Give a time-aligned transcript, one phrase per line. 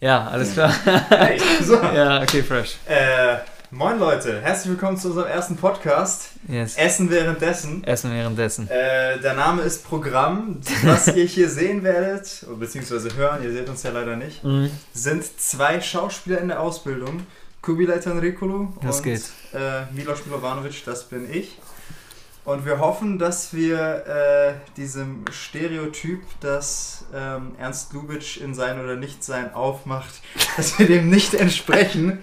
[0.00, 0.72] Ja, alles klar.
[1.62, 1.74] So.
[1.74, 2.76] ja, okay, fresh.
[2.88, 3.36] Äh,
[3.70, 6.30] moin Leute, herzlich willkommen zu unserem ersten Podcast.
[6.48, 6.76] Yes.
[6.76, 7.84] Essen währenddessen.
[7.84, 8.68] Essen währenddessen.
[8.70, 10.60] Äh, der Name ist Programm.
[10.84, 14.70] Was ihr hier sehen werdet, beziehungsweise hören, ihr seht uns ja leider nicht, Mhm.
[14.94, 17.26] sind zwei Schauspieler in der Ausbildung.
[17.62, 19.20] Kubilay Tanrikulu und geht.
[19.52, 21.58] Äh, Milos Milovanovic, das bin ich.
[22.44, 28.96] Und wir hoffen, dass wir äh, diesem Stereotyp, das ähm, Ernst Lubitsch in sein oder
[28.96, 30.14] Nichtsein aufmacht,
[30.56, 32.20] dass wir dem nicht entsprechen,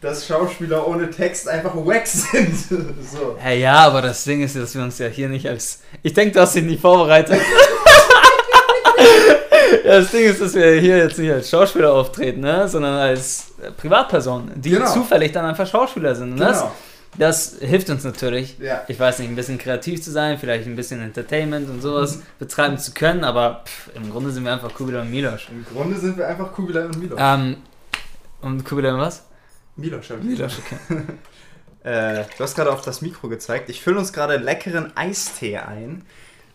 [0.00, 2.56] dass Schauspieler ohne Text einfach wack sind.
[2.66, 3.36] so.
[3.38, 5.80] Hey, ja, aber das Ding ist, dass wir uns ja hier nicht als.
[6.02, 7.38] Ich denke, du hast dich nicht vorbereitet.
[9.84, 12.68] ja, das Ding ist, dass wir hier jetzt nicht als Schauspieler auftreten, ne?
[12.68, 14.90] sondern als Privatpersonen, die Genau.
[14.92, 16.32] zufällig dann einfach Schauspieler sind.
[16.32, 16.72] Und das, Genau.
[16.86, 18.58] das hilft uns natürlich.
[18.58, 18.84] Ja.
[18.88, 22.22] Ich weiß nicht, ein bisschen kreativ zu sein, vielleicht ein bisschen Entertainment und sowas Mhm.
[22.38, 25.42] betreiben zu können, aber pff, im Grunde sind wir einfach Kubilay und Milos.
[25.50, 27.18] Im Grunde sind wir einfach Kubilay und Milos.
[27.20, 27.56] Ähm,
[28.40, 29.24] und Kubilay und was?
[29.76, 31.02] Milos, hab ich Milos, okay.
[31.84, 33.70] Äh, du hast gerade auf das Mikro gezeigt.
[33.70, 36.04] Ich fülle uns gerade leckeren Eistee ein,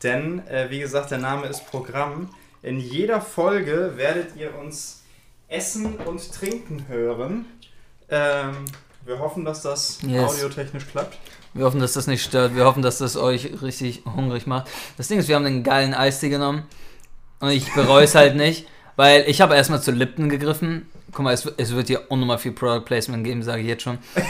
[0.04, 2.30] denn äh, wie gesagt, der Name ist Programm.
[2.62, 5.02] In jeder Folge werdet ihr uns
[5.48, 7.46] essen und trinken hören.
[8.10, 8.66] Ähm,
[9.06, 10.32] wir hoffen, dass das Yes.
[10.32, 11.18] audiotechnisch klappt.
[11.54, 12.56] Wir hoffen, dass das nicht stört.
[12.56, 14.68] Wir hoffen, dass das euch richtig hungrig macht.
[14.98, 16.64] Das Ding ist, wir haben den geilen Eistee genommen
[17.40, 20.88] und ich bereue es halt nicht, weil ich habe erstmal zu Lipton gegriffen.
[21.12, 24.00] Guck mal, es, es wird hier unnormal viel Product Placement geben, sage ich jetzt schon.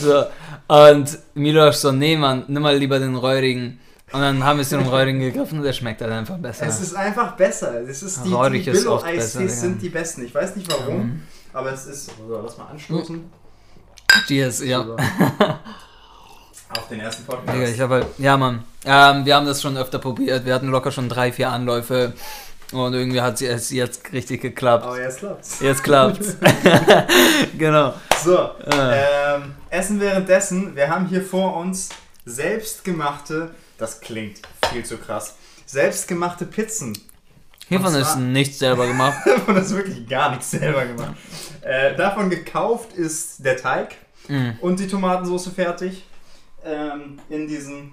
[0.00, 0.24] So,
[0.68, 3.78] und Milos so, nee, Mann, nimm mal lieber den Räurigen.
[4.12, 6.66] Und dann haben wir es den Räurigen gegriffen und der schmeckt halt einfach besser.
[6.66, 7.82] es ist einfach besser.
[7.86, 10.24] Es ist die, Räudig die Billo-Eistees sind die besten.
[10.24, 11.22] Ich weiß nicht warum, Mhm.
[11.58, 12.06] Aber es ist.
[12.06, 13.30] So, lass mal anstoßen.
[14.26, 14.84] Cheers, ja.
[14.84, 14.96] So.
[16.70, 17.56] Auf den ersten Podcast.
[17.56, 18.62] Digga, ich habe halt, ja, Mann.
[18.84, 20.44] Ähm, wir haben das schon öfter probiert.
[20.44, 22.12] Wir hatten locker schon drei, vier Anläufe.
[22.72, 24.84] Und irgendwie hat es jetzt richtig geklappt.
[24.84, 25.60] aber jetzt klappt's.
[25.60, 26.36] Jetzt klappt's.
[27.58, 27.94] genau.
[28.22, 29.36] So, Äh.
[29.36, 30.76] ähm, Essen währenddessen.
[30.76, 31.88] Wir haben hier vor uns
[32.26, 34.40] selbstgemachte, das klingt
[34.70, 36.98] viel zu krass, selbstgemachte Pizzen.
[37.68, 39.18] Hiervon ist nichts selber gemacht.
[39.26, 41.12] Davon ist wirklich gar nichts selber gemacht.
[41.62, 43.94] Äh, davon gekauft ist der Teig
[44.28, 44.50] Mm.
[44.60, 46.04] und die Tomatensauce fertig.
[46.64, 47.92] Ähm, in diesen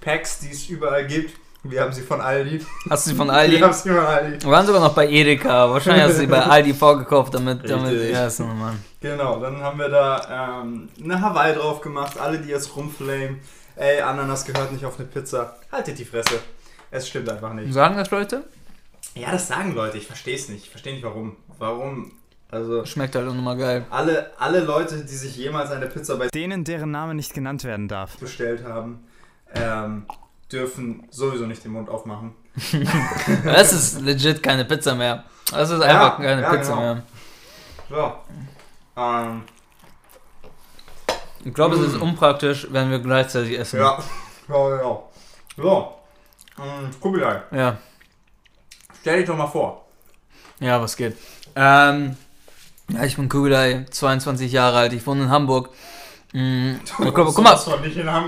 [0.00, 1.36] Packs, die es überall gibt.
[1.64, 2.64] Wir haben sie von Aldi.
[2.88, 3.58] Hast du sie von Wir Aldi?
[3.58, 4.42] haben sie von Aldi.
[4.44, 5.70] Wir waren sogar noch bei Edeka.
[5.70, 7.68] Wahrscheinlich hast du sie bei Aldi vorgekauft, damit.
[7.68, 8.12] damit Richtig.
[8.12, 8.74] ja, ist normal.
[9.00, 12.18] Genau, dann haben wir da ähm, eine Hawaii drauf gemacht.
[12.18, 13.38] Alle, die jetzt rumflamen.
[13.76, 15.56] Ey, Ananas gehört nicht auf eine Pizza.
[15.70, 16.40] Haltet die Fresse.
[16.90, 17.72] Es stimmt einfach nicht.
[17.72, 18.44] Sagen das Leute?
[19.14, 19.98] Ja, das sagen Leute.
[19.98, 20.64] Ich verstehe es nicht.
[20.64, 21.36] Ich verstehe nicht warum.
[21.58, 22.12] Warum?
[22.50, 23.84] Also, Schmeckt halt auch nochmal geil.
[23.90, 27.88] alle, alle Leute, die sich jemals eine Pizza bei Denen, deren Name nicht genannt werden
[27.88, 28.16] darf.
[28.16, 29.04] bestellt haben,
[29.54, 30.06] ähm,
[30.50, 32.34] dürfen sowieso nicht den Mund aufmachen.
[33.44, 35.24] Das ist legit keine Pizza mehr.
[35.50, 36.80] Das ist einfach keine ja, Pizza genau.
[36.80, 37.02] mehr.
[37.90, 38.12] So.
[38.96, 39.42] Ähm,
[41.44, 42.02] Ich glaube, es ist Mm.
[42.02, 43.78] unpraktisch, wenn wir gleichzeitig essen.
[43.80, 43.98] ja.
[44.48, 44.98] Ja, ja.
[45.56, 45.94] So.
[46.58, 47.76] Ähm, Kubilai, Ja,
[49.08, 49.86] stell dich doch mal vor.
[50.60, 51.16] ja was geht.
[51.56, 52.16] Ähm,
[52.90, 55.70] ja, ich bin Kugelei, 22 Jahre alt, ich wohne in Hamburg.
[56.34, 57.58] Mm, guck, guck, guck mal.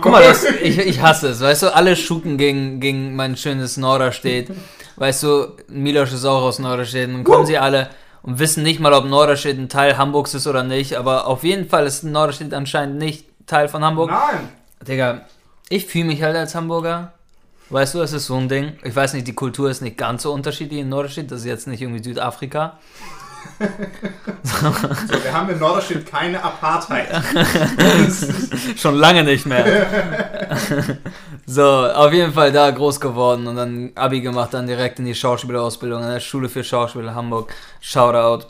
[0.00, 3.76] Guck mal, das, ich, ich hasse es, weißt du, alle shooten gegen, gegen mein schönes
[3.76, 4.50] Norderstedt.
[4.96, 7.90] Weißt du, Milos ist auch aus Norderstedt und kommen sie alle
[8.22, 11.68] und wissen nicht mal, ob Norderstedt ein Teil Hamburgs ist oder nicht, aber auf jeden
[11.68, 14.10] Fall ist Norderstedt anscheinend nicht Teil von Hamburg.
[14.10, 14.48] Nein.
[14.86, 15.26] Digga,
[15.68, 17.12] ich fühle mich halt als Hamburger.
[17.70, 18.72] Weißt du, das ist so ein Ding.
[18.82, 21.66] Ich weiß nicht, die Kultur ist nicht ganz so unterschiedlich in Norderstedt, das ist jetzt
[21.68, 22.78] nicht irgendwie Südafrika.
[24.42, 27.08] So, wir haben in Norderstedt keine Apartheid.
[28.76, 29.86] Schon lange nicht mehr.
[31.46, 35.14] so, auf jeden Fall da groß geworden und dann Abi gemacht, dann direkt in die
[35.14, 37.52] Schauspielausbildung an der Schule für Schauspiel Hamburg.
[37.80, 38.46] Shoutout.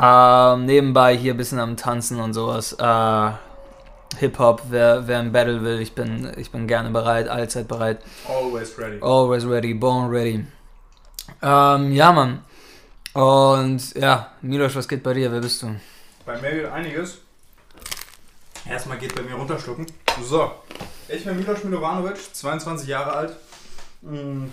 [0.00, 2.74] Ähm, nebenbei hier ein bisschen am Tanzen und sowas.
[2.74, 3.30] Äh,
[4.16, 8.00] Hip-Hop, wer, wer ein Battle will, ich bin, ich bin gerne bereit, allzeit bereit.
[8.26, 8.98] Always ready.
[9.00, 10.44] Always ready, born ready.
[11.42, 12.42] Ähm, ja, Mann.
[13.12, 15.30] Und ja, Milos, was geht bei dir?
[15.30, 15.76] Wer bist du?
[16.24, 17.18] Bei mir geht einiges.
[18.68, 19.86] Erstmal geht bei mir runterschlucken.
[20.22, 20.50] So.
[21.08, 23.36] Ich bin Milos Milovanovic, 22 Jahre alt.
[24.02, 24.46] Mm,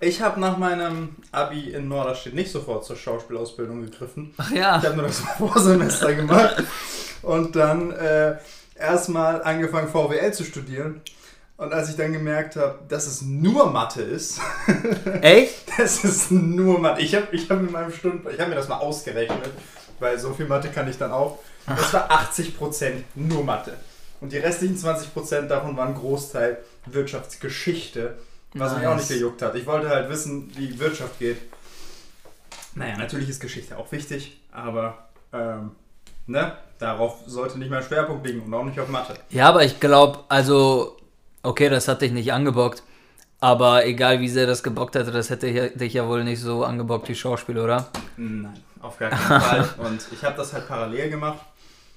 [0.00, 4.34] Ich habe nach meinem Abi in Norderstedt nicht sofort zur Schauspielausbildung gegriffen.
[4.36, 4.78] Ach ja.
[4.78, 6.62] Ich habe nur das Vorsemester gemacht
[7.22, 8.36] und dann äh,
[8.76, 11.00] erstmal angefangen VWL zu studieren.
[11.56, 14.40] Und als ich dann gemerkt habe, dass es nur Mathe ist,
[15.22, 15.54] Echt?
[15.78, 17.00] das ist nur Mathe.
[17.00, 19.50] Ich habe ich hab in meinem Stunden, ich habe mir das mal ausgerechnet,
[20.00, 21.38] weil so viel Mathe kann ich dann auch.
[21.66, 23.76] Das war 80% nur Mathe.
[24.20, 28.18] Und die restlichen 20% davon waren Großteil Wirtschaftsgeschichte,
[28.54, 29.18] was mich auch nicht Nice.
[29.18, 29.54] gejuckt hat.
[29.54, 31.38] Ich wollte halt wissen, wie Wirtschaft geht.
[32.74, 35.70] Naja, natürlich ist Geschichte auch wichtig, aber ähm,
[36.26, 39.14] ne, darauf sollte nicht mehr Schwerpunkt liegen und auch nicht auf Mathe.
[39.30, 40.96] Ja, aber ich glaube, also,
[41.42, 42.82] okay, das hat dich nicht angebockt.
[43.40, 47.08] Aber egal wie sehr das gebockt hätte, das hätte dich ja wohl nicht so angebockt
[47.08, 47.88] wie Schauspiel, oder?
[48.16, 49.68] Nein, auf gar keinen Fall.
[49.84, 51.40] Und ich habe das halt parallel gemacht.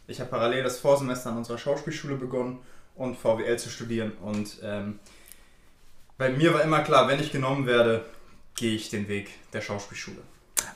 [0.08, 2.60] Ich habe parallel das Vorsemester an unserer Schauspielschule begonnen
[2.96, 4.12] und VWL zu studieren.
[4.22, 5.00] Und ähm,
[6.18, 8.04] bei mir war immer klar, wenn ich genommen werde,
[8.56, 10.18] gehe ich den Weg der Schauspielschule.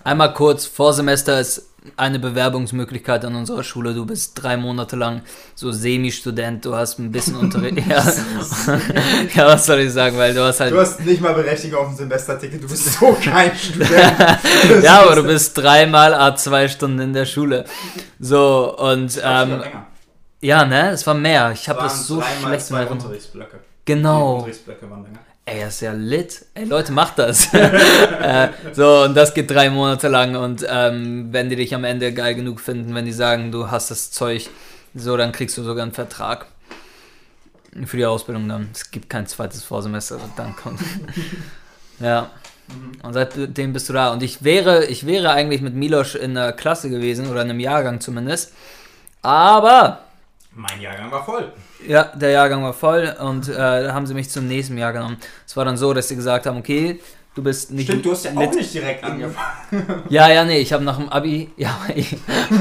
[0.04, 1.68] Einmal kurz, Vorsemester ist
[1.98, 3.94] eine Bewerbungsmöglichkeit an unserer Schule.
[3.94, 5.22] Du bist drei Monate lang
[5.56, 7.88] so Semi-Student, du hast ein bisschen Unterricht.
[7.90, 7.98] ja.
[9.36, 10.74] ja, was soll ich sagen, weil du hast halt.
[10.74, 13.92] Du hast nicht mal Berechtigung auf ein Semesterticket, du bist so kein Student.
[14.84, 17.66] ja, aber du bist dreimal a zwei Stunden in der Schule.
[18.20, 19.64] So, und Ähm,
[20.42, 21.52] ja, ne, es war mehr.
[21.52, 22.92] Ich habe das so schlecht in.
[22.92, 23.60] Unterrichtsblöcke.
[23.96, 24.48] Genau.
[25.44, 26.46] Ey, das ist ja lit.
[26.54, 27.54] Ey, Leute, macht das.
[27.54, 30.38] äh, so, und das geht drei Monate lang.
[30.38, 33.92] Und ähm, wenn die dich am Ende geil genug finden, wenn die sagen, du hast
[33.92, 34.50] das Zeug,
[34.96, 36.46] so, dann kriegst du sogar einen Vertrag.
[37.86, 38.70] Für die Ausbildung dann.
[38.74, 40.80] Es gibt kein zweites Vorsemester, dann kommt.
[42.00, 42.30] ja.
[43.04, 44.14] Und seitdem bist du da.
[44.14, 47.60] Und ich wäre, ich wäre eigentlich mit Milosch in der Klasse gewesen, oder in einem
[47.60, 48.54] Jahrgang zumindest.
[49.22, 50.00] Aber
[50.54, 51.52] Mein Jahrgang war voll.
[51.88, 55.18] Ja, der Jahrgang war voll und äh, haben sie mich zum nächsten Jahr genommen.
[55.46, 57.00] Es war dann so, dass sie gesagt haben, okay,
[57.36, 57.88] du bist nicht...
[57.88, 60.04] Stimmt, du hast ja auch nicht direkt angefangen.
[60.10, 61.50] Ja, ja, nee, ich habe nach dem Abi...
[61.58, 62.16] Ja, ich,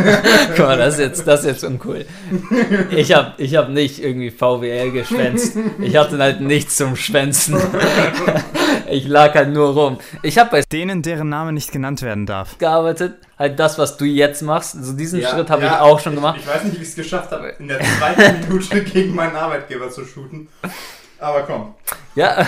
[0.57, 2.07] guck mal, das ist jetzt, das ist jetzt uncool.
[2.91, 5.57] Ich habe ich hab nicht irgendwie VWL geschwänzt.
[5.81, 7.61] Ich hatte halt nichts zum Schwänzen.
[8.93, 9.99] Ich lag halt nur rum.
[10.23, 12.59] Ich habe bei Denen, deren Name nicht genannt werden darf.
[12.59, 14.73] gearbeitet, halt das, was du jetzt machst.
[14.83, 16.39] So diesen Ja, Schritt habe ja, ich auch schon gemacht.
[16.41, 19.37] Ich, ich weiß nicht, wie ich es geschafft habe, in der zweiten Minute gegen meinen
[19.37, 20.49] Arbeitgeber zu shooten.
[21.21, 21.75] Aber komm.
[22.17, 22.45] Ja,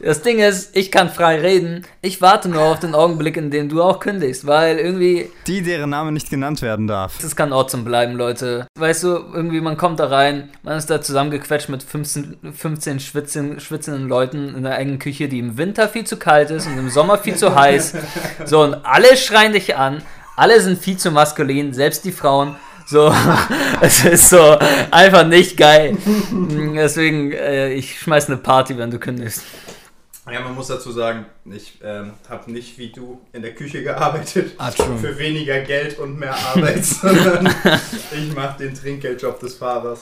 [0.00, 1.84] das Ding ist, ich kann frei reden.
[2.02, 5.90] Ich warte nur auf den Augenblick, in dem du auch kündigst, weil irgendwie, Die, deren
[5.90, 7.14] Name nicht genannt werden darf.
[7.20, 8.66] das kann Ort zum Bleiben, Leute.
[8.78, 13.60] Weißt du, irgendwie, man kommt da rein, man ist da zusammengequetscht mit 15, 15 schwitzen,
[13.60, 16.90] schwitzenden Leuten in einer engen Küche, die im Winter viel zu kalt ist und im
[16.90, 17.94] Sommer viel zu heiß.
[18.44, 20.02] So, und alle schreien dich an,
[20.36, 22.54] alle sind viel zu maskulin, selbst die Frauen.
[22.86, 23.12] So,
[23.82, 24.56] es ist so
[24.90, 25.96] einfach nicht geil.
[26.30, 29.42] Deswegen, äh, ich schmeiß eine Party, wenn du kündigst.
[30.30, 34.52] Ja, man muss dazu sagen, ich ähm, habe nicht wie du in der Küche gearbeitet.
[34.58, 34.98] Ah, true.
[34.98, 37.54] Für weniger Geld und mehr Arbeit, sondern
[38.12, 40.00] ich mache den Trinkgeldjob des Fahrers.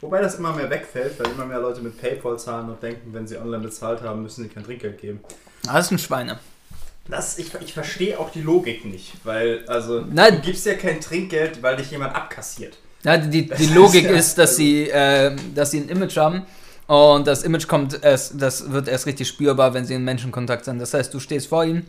[0.00, 3.26] Wobei das immer mehr wegfällt, weil immer mehr Leute mit PayPal zahlen und denken, wenn
[3.26, 5.20] sie online bezahlt haben, müssen sie kein Trinkgeld geben.
[5.62, 6.38] Das sind Schweine.
[7.08, 10.36] Das, ich, ich verstehe auch die Logik nicht, weil, also, Nein.
[10.36, 12.78] du gibst ja kein Trinkgeld, weil dich jemand abkassiert.
[13.02, 16.46] Ja, die, die, Logik ist, dass sie, äh, dass sie ein Image haben
[16.86, 20.78] und das Image kommt erst, das wird erst richtig spürbar, wenn sie in Menschenkontakt sind.
[20.78, 21.86] Das heißt, du stehst vor ihnen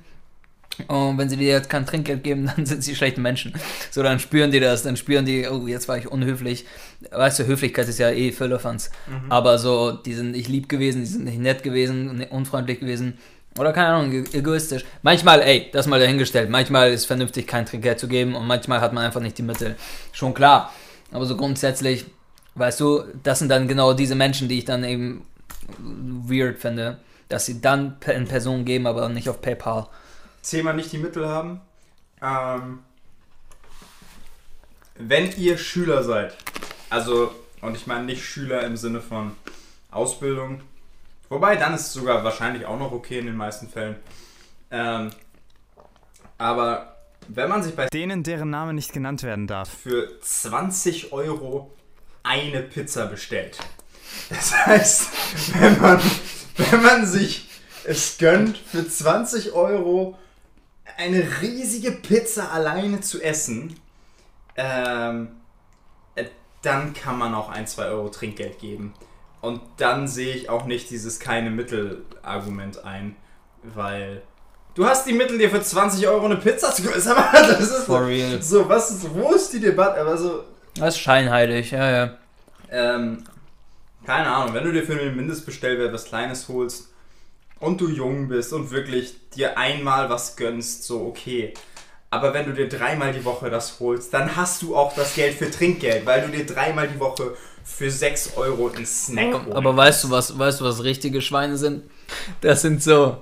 [0.87, 3.53] und wenn sie dir jetzt kein Trinkgeld geben, dann sind sie schlechte Menschen.
[3.91, 6.65] So, dann spüren die das, dann spüren die, oh, jetzt war ich unhöflich.
[7.11, 8.89] Weißt du, Höflichkeit ist ja eh Füllefanz.
[9.29, 13.17] Aber so, die sind nicht lieb gewesen, die sind nicht nett gewesen, unfreundlich gewesen.
[13.57, 14.83] Oder keine Ahnung, e- egoistisch.
[15.01, 16.49] Manchmal, ey, das mal dahingestellt.
[16.49, 19.75] Manchmal ist vernünftig, kein Trinkgeld zu geben und manchmal hat man einfach nicht die Mittel.
[20.11, 20.73] Schon klar.
[21.11, 22.05] Aber so grundsätzlich,
[22.55, 25.25] weißt du, das sind dann genau diese Menschen, die ich dann eben
[25.77, 26.99] weird finde,
[27.29, 29.87] dass sie dann in Person geben, aber nicht auf PayPal.
[30.43, 31.61] Thema nicht die Mittel haben.
[32.21, 32.79] Ähm,
[34.95, 36.35] wenn ihr Schüler seid,
[36.89, 39.33] also, und ich meine nicht Schüler im Sinne von
[39.91, 40.61] Ausbildung,
[41.29, 43.97] wobei dann ist es sogar wahrscheinlich auch noch okay in den meisten Fällen.
[44.71, 45.09] Ähm,
[46.37, 46.95] aber
[47.27, 49.69] wenn man sich bei Denen, deren Name nicht genannt werden darf.
[49.69, 51.74] für 20 Euro
[52.25, 53.57] eine Pizza bestellt.
[54.29, 55.09] Das heißt,
[55.59, 56.01] wenn man,
[56.57, 57.47] wenn man sich
[57.85, 60.17] es gönnt, für 20 Euro
[60.97, 63.79] eine riesige Pizza alleine zu essen,
[64.55, 65.29] ähm,
[66.15, 66.25] äh,
[66.61, 68.93] dann kann man auch ein, zwei Euro Trinkgeld geben.
[69.41, 73.15] Und dann sehe ich auch nicht dieses keine Mittel-Argument ein,
[73.61, 74.23] weil
[74.73, 76.93] du hast die Mittel, dir für 20 Euro eine Pizza zu mal,
[77.33, 78.41] Das ist For real.
[78.41, 80.01] so, was ist, wo ist die Debatte?
[80.01, 80.43] Aber so,
[80.75, 82.17] Das ist scheinheilig, ja, ja.
[82.69, 83.23] ähm,
[84.05, 86.89] keine Ahnung, wenn du dir für einen Mindestbestellwert was Kleines holst
[87.59, 91.53] und du jung bist und wirklich dir einmal was gönnst, so okay.
[92.11, 95.35] Aber wenn du dir dreimal die Woche das holst, dann hast du auch das Geld
[95.35, 99.55] für Trinkgeld, weil du dir dreimal die Woche für 6 Euro einen Snack holst.
[99.55, 101.83] Aber weißt du was, weißt du was richtige Schweine sind?
[102.41, 103.17] Das sind so.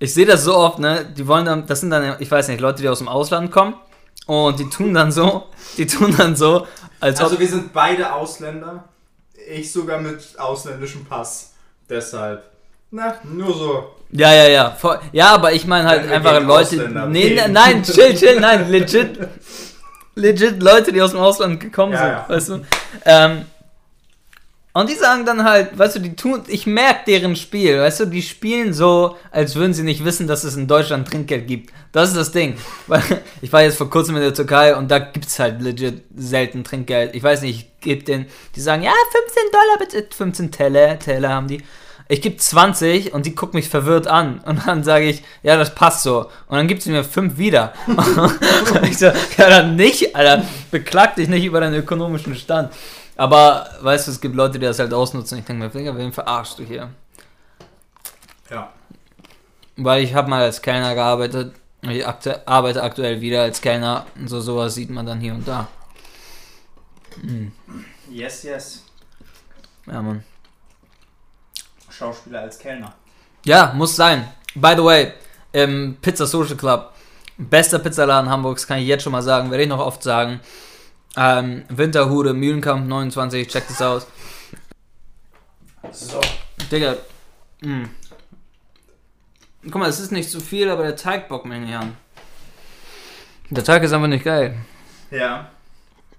[0.00, 1.12] Ich sehe das so oft, ne?
[1.16, 3.74] Die wollen dann, das sind dann, ich weiß nicht, Leute, die aus dem Ausland kommen
[4.28, 6.66] und die tun dann so, die tun dann so,
[7.00, 7.24] als ob.
[7.26, 8.84] Also wir sind beide Ausländer.
[9.50, 11.52] Ich sogar mit ausländischem Pass.
[11.88, 12.42] Deshalb.
[12.90, 13.94] Na, nur so.
[14.10, 14.70] Ja, ja, ja.
[14.70, 14.98] Voll.
[15.12, 16.76] Ja, aber ich meine halt einfach Leute.
[17.08, 17.34] Nee, reden.
[17.36, 19.18] ne- nein, chill, chill, nein, legit.
[20.14, 22.24] Legit Leute, die aus dem Ausland gekommen Ja, sind, ja.
[22.28, 22.60] weißt du?
[23.04, 23.44] Ähm,
[24.74, 28.04] und die sagen dann halt, weißt du, die tun, ich merke deren Spiel, weißt du,
[28.04, 31.72] die spielen so, als würden sie nicht wissen, dass es in Deutschland Trinkgeld gibt.
[31.92, 32.56] Das ist das Ding.
[32.86, 33.02] Weil
[33.40, 36.64] ich war jetzt vor kurzem in der Türkei und da gibt es halt legit selten
[36.64, 37.14] Trinkgeld.
[37.14, 41.30] Ich weiß nicht, ich gebe den, die sagen, ja, 15 Dollar bitte, 15 Teller, Teller
[41.30, 41.62] haben die.
[42.10, 44.40] Ich gebe 20 und die guckt mich verwirrt an.
[44.46, 46.30] Und dann sage ich, ja, das passt so.
[46.46, 47.74] Und dann gibt sie mir 5 wieder.
[48.84, 50.44] ich so, ja, dann nicht, Alter.
[50.70, 52.72] Beklag dich nicht über deinen ökonomischen Stand.
[53.18, 55.38] Aber, weißt du, es gibt Leute, die das halt ausnutzen.
[55.38, 56.88] Ich denke mir, Digga, wen verarschst du hier?
[58.48, 58.72] Ja.
[59.76, 61.56] Weil ich habe mal als Kellner gearbeitet.
[61.82, 64.06] Ich arbeite aktuell wieder als Kellner.
[64.14, 65.66] Und so sowas sieht man dann hier und da.
[68.08, 68.84] Yes, yes.
[69.86, 70.22] Ja, Mann.
[71.90, 72.94] Schauspieler als Kellner.
[73.44, 74.32] Ja, muss sein.
[74.54, 75.12] By the way,
[75.50, 76.92] im Pizza Social Club,
[77.36, 80.38] bester Pizzaladen Hamburgs, kann ich jetzt schon mal sagen, werde ich noch oft sagen.
[81.20, 84.06] Ähm, Winterhude, Mühlenkamp 29, check das aus.
[85.90, 86.20] So.
[86.70, 86.94] Digga,
[87.60, 87.88] mh.
[89.64, 91.96] Guck mal, es ist nicht zu viel, aber der Teig bockt mich nicht an.
[93.50, 94.54] Der Teig ist einfach nicht geil.
[95.10, 95.48] Ja.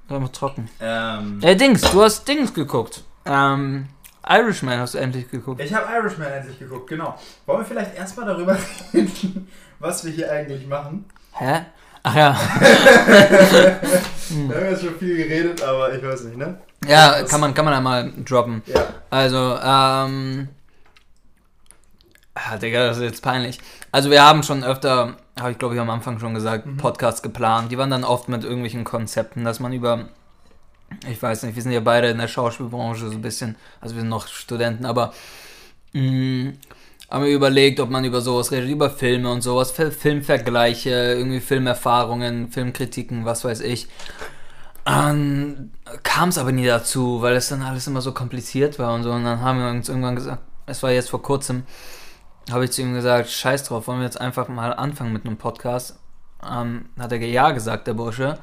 [0.05, 0.69] Ist einfach trocken.
[0.81, 3.03] Ähm, Ey, Dings, du hast Dings geguckt.
[3.25, 3.87] Ähm,
[4.27, 5.61] Irishman hast du endlich geguckt.
[5.61, 7.17] ich habe Irishman endlich geguckt, genau.
[7.45, 8.57] Wollen wir vielleicht erstmal darüber
[8.93, 9.47] reden,
[9.79, 11.05] was wir hier eigentlich machen?
[11.31, 11.61] Hä?
[12.03, 12.39] Ach ja.
[14.29, 16.59] Wir haben jetzt schon viel geredet, aber ich weiß nicht, ne?
[16.87, 18.61] Ja, kann man, kann man einmal droppen.
[18.67, 18.87] Ja.
[19.09, 20.47] Also, ähm.
[22.35, 23.59] Ah, Digga, das ist jetzt peinlich.
[23.91, 26.77] Also, wir haben schon öfter, habe ich glaube ich am Anfang schon gesagt, Mhm.
[26.77, 27.71] Podcasts geplant.
[27.71, 30.05] Die waren dann oft mit irgendwelchen Konzepten, dass man über.
[31.07, 33.55] Ich weiß nicht, wir sind ja beide in der Schauspielbranche so ein bisschen.
[33.81, 35.13] Also, wir sind noch Studenten, aber.
[35.93, 36.53] Mh,
[37.09, 41.39] haben wir überlegt, ob man über sowas redet, über Filme und sowas, Fil- Filmvergleiche, irgendwie
[41.39, 43.87] Filmerfahrungen, Filmkritiken, was weiß ich.
[44.85, 45.71] Ähm,
[46.03, 49.11] Kam es aber nie dazu, weil es dann alles immer so kompliziert war und so.
[49.11, 51.63] Und dann haben wir uns irgendwann gesagt, es war jetzt vor kurzem,
[52.51, 55.37] habe ich zu ihm gesagt, scheiß drauf, wollen wir jetzt einfach mal anfangen mit einem
[55.37, 55.97] Podcast?
[56.47, 58.37] Ähm, hat er ja gesagt, der Bursche.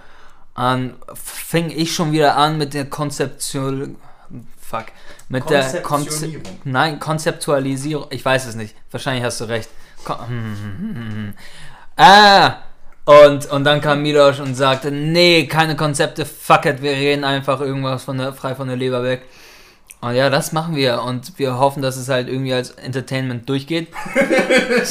[0.56, 3.96] Dann fing ich schon wieder an mit der Konzeption...
[4.68, 4.86] Fuck.
[5.28, 6.28] Mit der Konze.
[6.64, 8.06] Nein, Konzeptualisierung.
[8.10, 8.74] Ich weiß es nicht.
[8.90, 9.70] Wahrscheinlich hast du recht.
[10.04, 10.14] Ko
[11.96, 12.56] ah!
[13.04, 17.60] Und, und dann kam Milosch und sagte, nee, keine Konzepte, fuck it, wir reden einfach
[17.60, 19.22] irgendwas von der, frei von der Leber weg.
[20.00, 23.88] Und ja, das machen wir und wir hoffen, dass es halt irgendwie als Entertainment durchgeht.
[24.14, 24.90] Das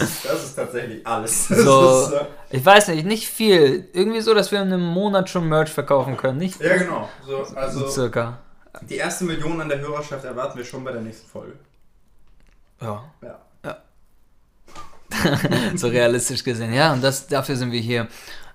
[0.00, 1.48] ist, das ist tatsächlich alles.
[1.48, 3.88] So, ist, äh, ich weiß nicht, nicht viel.
[3.92, 6.60] Irgendwie so, dass wir in einem Monat schon Merch verkaufen können, nicht?
[6.60, 7.08] ja, genau.
[7.26, 8.38] So, So also, circa.
[8.88, 11.54] die erste Million an der Hörerschaft erwarten wir schon bei der nächsten Folge.
[12.80, 13.04] Ja.
[13.22, 13.38] Ja.
[15.76, 16.72] so realistisch gesehen.
[16.72, 18.08] Ja, und das, dafür sind wir hier.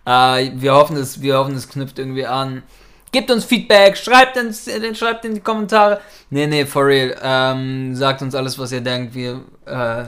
[0.05, 2.63] Äh, wir hoffen, es, wir hoffen, es knüpft irgendwie an.
[3.11, 6.01] Gebt uns Feedback, schreibt, ins, äh, schreibt in die Kommentare.
[6.29, 7.15] Nee, nee, for real.
[7.21, 9.15] Ähm, sagt uns alles, was ihr denkt.
[9.15, 10.05] Wir äh,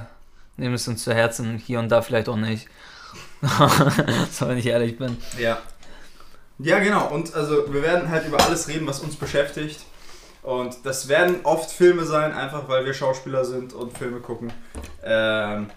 [0.58, 1.58] nehmen es uns zu Herzen.
[1.66, 2.68] Hier und da vielleicht auch nicht.
[4.32, 5.18] so, wenn ich ehrlich bin.
[5.38, 5.60] Ja.
[6.58, 7.08] Ja, genau.
[7.08, 9.80] Und also wir werden halt über alles reden, was uns beschäftigt.
[10.42, 14.52] Und das werden oft Filme sein, einfach weil wir Schauspieler sind und Filme gucken.
[15.04, 15.70] Ähm,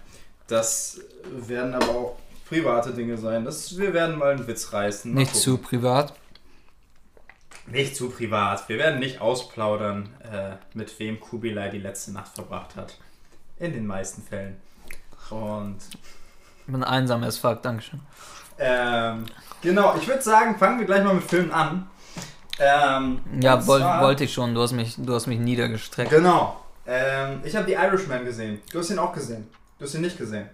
[0.47, 0.99] das
[1.31, 2.15] werden aber auch
[2.47, 3.45] private Dinge sein.
[3.45, 5.13] Das, wir werden mal einen Witz reißen.
[5.13, 5.79] Mal Nicht zu gucken.
[5.79, 6.13] privat.
[7.73, 8.69] Nicht zu privat.
[8.69, 12.97] Wir werden nicht ausplaudern, äh, mit wem Kubilai die letzte Nacht verbracht hat.
[13.59, 14.57] In den meisten Fällen.
[15.29, 15.77] Und
[16.65, 17.99] Ich bin einsam as fuck, Dankeschön.
[18.59, 19.25] ähm,
[19.61, 21.87] genau, ich würde sagen, fangen wir gleich mal mit Filmen an.
[22.59, 24.53] Ähm, Ja, wollte ich schon.
[24.53, 26.11] Du hast mich, du hast mich niedergestreckt.
[26.11, 26.59] Genau.
[26.85, 28.61] Ähm, ich habe die Irishman gesehen.
[28.71, 29.47] Du hast ihn auch gesehen.
[29.79, 30.47] Du hast ihn nicht gesehen.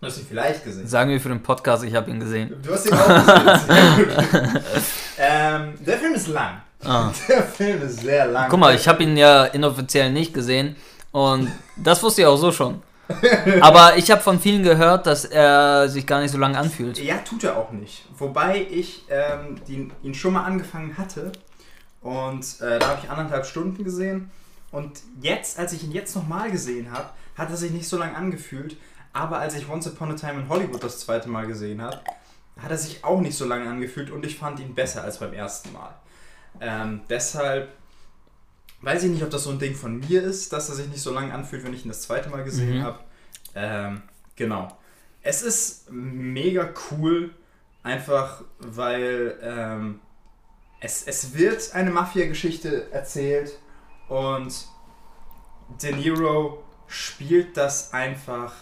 [0.00, 0.86] Du hast ihn vielleicht gesehen.
[0.88, 2.60] Sagen wir für den Podcast, ich habe ihn gesehen.
[2.62, 3.60] Du hast ihn auch gesehen.
[3.68, 4.82] Sehr gut.
[5.18, 6.62] Ähm, der Film ist lang.
[6.84, 7.10] Ah.
[7.28, 8.50] Der Film ist sehr lang.
[8.50, 10.76] Guck mal, ich habe ihn ja inoffiziell nicht gesehen
[11.12, 12.82] und das wusste ich auch so schon.
[13.60, 16.98] Aber ich habe von vielen gehört, dass er sich gar nicht so lange anfühlt.
[16.98, 18.04] Ja, tut er auch nicht.
[18.18, 21.32] Wobei ich ähm, die, ihn schon mal angefangen hatte.
[22.00, 24.30] Und äh, da habe ich anderthalb Stunden gesehen.
[24.70, 28.16] Und jetzt, als ich ihn jetzt nochmal gesehen habe, hat er sich nicht so lange
[28.16, 28.76] angefühlt.
[29.12, 32.00] Aber als ich Once Upon a Time in Hollywood das zweite Mal gesehen habe,
[32.58, 34.10] hat er sich auch nicht so lange angefühlt.
[34.10, 35.94] Und ich fand ihn besser als beim ersten Mal.
[36.60, 37.68] Ähm, deshalb
[38.82, 41.00] weiß ich nicht, ob das so ein Ding von mir ist, dass er sich nicht
[41.00, 42.82] so lange anfühlt, wenn ich ihn das zweite Mal gesehen Mhm.
[42.82, 42.98] habe.
[43.54, 44.02] Ähm,
[44.36, 44.76] genau.
[45.22, 47.34] Es ist mega cool,
[47.82, 50.00] einfach weil ähm,
[50.80, 53.58] es, es wird eine Mafia-Geschichte erzählt
[54.08, 54.66] und
[55.82, 58.52] De Niro spielt das einfach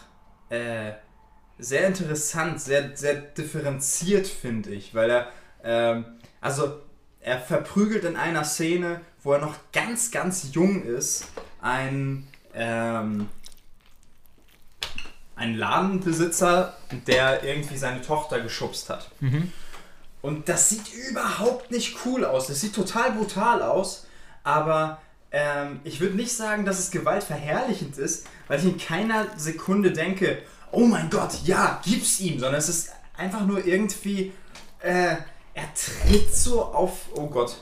[0.50, 0.92] äh,
[1.62, 5.28] sehr interessant, sehr, sehr differenziert, finde ich, weil er,
[5.64, 6.04] ähm,
[6.40, 6.80] also
[7.20, 11.26] er verprügelt in einer Szene, wo er noch ganz, ganz jung ist,
[11.60, 13.28] ein, ähm,
[15.36, 16.76] ein Ladenbesitzer,
[17.06, 19.10] der irgendwie seine Tochter geschubst hat.
[19.20, 19.52] Mhm.
[20.20, 22.46] Und das sieht überhaupt nicht cool aus.
[22.46, 24.06] Das sieht total brutal aus,
[24.44, 25.00] aber
[25.32, 30.42] ähm, ich würde nicht sagen, dass es gewaltverherrlichend ist, weil ich in keiner Sekunde denke,
[30.72, 34.32] oh mein Gott, ja, gib's ihm, sondern es ist einfach nur irgendwie,
[34.80, 35.16] äh,
[35.54, 37.56] er tritt so auf, oh Gott,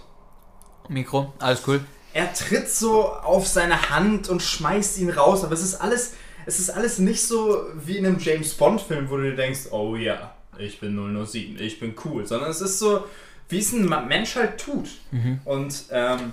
[0.89, 1.81] Mikro, alles cool.
[2.15, 6.15] er tritt so auf seine Hand und schmeißt ihn raus, aber es ist alles,
[6.47, 9.69] es ist alles nicht so wie in einem James Bond Film, wo du dir denkst,
[9.71, 13.05] oh ja, ich bin 007, ich bin cool, sondern es ist so,
[13.49, 14.89] wie es ein Mensch halt tut.
[15.45, 16.33] Und ähm,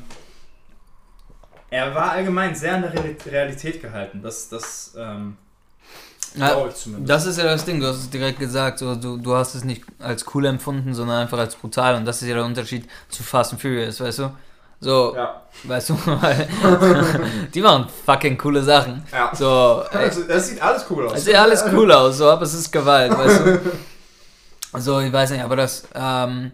[1.70, 5.38] er war allgemein sehr an der Reali- Realität gehalten, das, das ähm,
[6.36, 6.56] Ja,
[7.00, 9.64] das ist ja das Ding, du hast es direkt gesagt, so, du, du hast es
[9.64, 13.24] nicht als cool empfunden, sondern einfach als brutal und das ist ja der Unterschied zu
[13.24, 14.32] Fast and Furious, weißt du?
[14.80, 16.48] So, ja, weißt du, weil
[17.54, 19.04] die machen fucking coole Sachen.
[19.12, 19.32] ja.
[19.36, 21.18] So, Also, das sieht alles cool aus.
[21.18, 23.60] es sieht alles cool aus, so, aber es ist Gewalt, weißt du?
[24.80, 26.52] So, ich weiß nicht, aber das, ähm,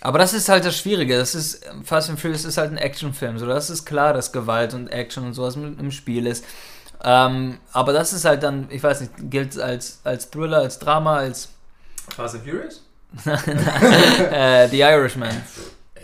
[0.00, 1.18] aber das ist halt das Schwierige.
[1.18, 3.38] Das ist, Fast and Furious ist halt ein Actionfilm.
[3.38, 6.44] So, das ist klar, dass Gewalt und Action und sowas im Spiel ist.
[7.02, 11.16] Ähm, aber das ist halt dann, ich weiß nicht, gilt als, als Thriller, als Drama,
[11.18, 11.48] als
[12.14, 12.82] Fast and Furious?
[14.30, 15.42] äh, The Irishman.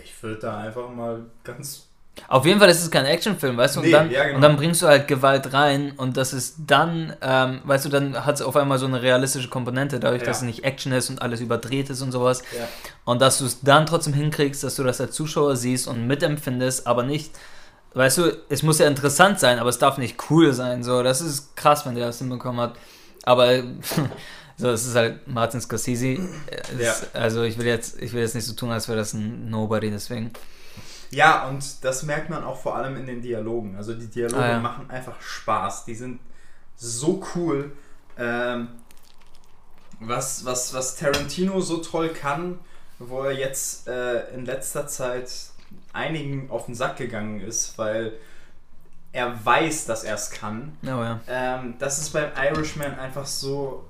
[0.03, 1.83] Ich würde da einfach mal ganz.
[2.27, 3.79] Auf jeden Fall ist es kein Actionfilm, weißt du?
[3.81, 4.37] Und, Nee, dann, ja, genau.
[4.37, 8.25] und dann bringst du halt Gewalt rein und das ist dann, ähm, weißt du, dann
[8.25, 10.47] hat es auf einmal so eine realistische Komponente, dadurch, dass es Ja.
[10.47, 12.41] nicht Action ist und alles überdreht ist und sowas.
[12.57, 12.67] Ja.
[13.05, 16.87] Und dass du es dann trotzdem hinkriegst, dass du das als Zuschauer siehst und mitempfindest,
[16.87, 17.35] aber nicht,
[17.97, 20.83] weißt du, es muss ja interessant sein, aber es darf nicht cool sein.
[20.83, 22.75] So, das ist krass, wenn der das hinbekommen hat.
[23.23, 23.61] Aber
[24.57, 26.17] so, es ist halt Martin Scorsese.
[26.77, 26.95] Es Ja.
[27.13, 29.89] also ich will jetzt, ich will jetzt nicht so tun, als wäre das ein Nobody,
[29.91, 30.31] deswegen.
[31.11, 33.75] Ja, und das merkt man auch vor allem in den Dialogen.
[33.77, 34.59] Also die Dialoge Ah, ja.
[34.59, 35.85] machen einfach Spaß.
[35.85, 36.19] Die sind
[36.75, 37.71] so cool.
[38.17, 38.67] Ähm,
[39.99, 42.59] was, was, was Tarantino so toll kann,
[42.99, 45.29] wo er jetzt äh, in letzter Zeit
[45.97, 48.13] einigen auf den Sack gegangen ist, weil
[49.11, 50.77] er weiß, dass er es kann.
[50.81, 51.19] Ja, ja.
[51.27, 53.85] Ähm, das ist beim Irishman einfach so.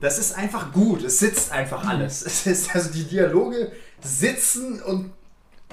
[0.00, 1.02] Das ist einfach gut.
[1.02, 2.22] Es sitzt einfach alles.
[2.26, 5.12] Es ist also die Dialoge sitzen und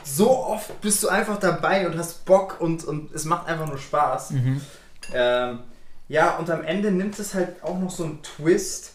[0.04, 3.78] so oft bist du einfach dabei und hast Bock und, und es macht einfach nur
[3.78, 4.32] Spaß.
[4.32, 4.62] Mhm.
[5.14, 5.60] Ähm,
[6.08, 8.94] ja, und am Ende nimmt es halt auch noch so einen Twist.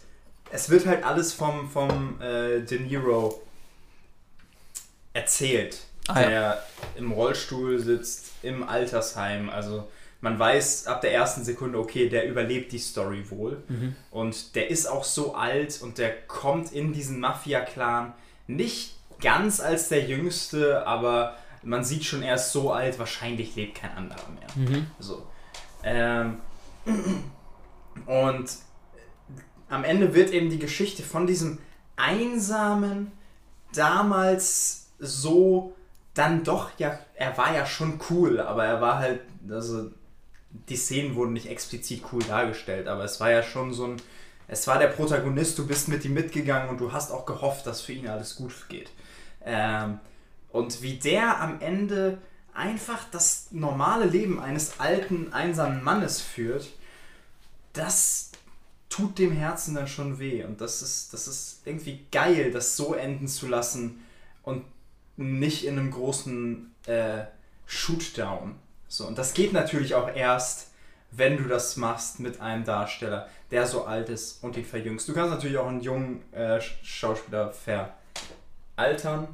[0.51, 3.43] Es wird halt alles vom, vom äh, De Niro
[5.13, 6.15] erzählt, Ja.
[6.15, 6.63] der
[6.97, 9.51] im Rollstuhl sitzt, im Altersheim.
[9.51, 9.89] Also
[10.21, 13.63] man weiß ab der ersten Sekunde, okay, der überlebt die Story wohl.
[13.69, 13.97] Mhm.
[14.11, 18.15] Und der ist auch so alt und der kommt in diesen Mafia-Clan
[18.47, 23.77] nicht ganz als der Jüngste, aber man sieht schon, er ist so alt, wahrscheinlich lebt
[23.77, 24.67] kein anderer mehr.
[24.69, 24.87] Mhm.
[24.99, 25.27] So.
[25.85, 26.39] Ähm,
[28.07, 28.51] und
[29.69, 31.59] am Ende wird eben die Geschichte von diesem
[31.97, 33.13] einsamen,
[33.75, 35.75] damals so,
[36.15, 39.91] dann doch, ja, er war ja schon cool, aber er war halt, also
[40.69, 44.03] die Szenen wurden nicht explizit cool dargestellt, aber es war ja schon so ein,
[44.49, 47.81] es war der Protagonist, du bist mit ihm mitgegangen und du hast auch gehofft, dass
[47.81, 48.91] für ihn alles gut geht.
[49.45, 49.99] Ähm,
[50.51, 52.19] und wie der am Ende
[52.53, 56.69] einfach das normale Leben eines alten, einsamen Mannes führt,
[57.73, 58.33] das
[58.91, 60.45] tut dem Herzen dann schon weh.
[60.45, 64.05] Und das ist, das ist irgendwie geil, das so enden zu lassen
[64.43, 64.65] und
[65.17, 67.25] nicht in einem großen äh,
[67.67, 68.55] Shootdown.
[68.89, 70.69] So, und das geht natürlich auch erst,
[71.11, 75.09] wenn du das machst mit einem Darsteller, der so alt ist und ihn verjüngst.
[75.09, 77.53] Du kannst natürlich auch einen jungen äh, Schauspieler
[78.77, 79.29] veraltern,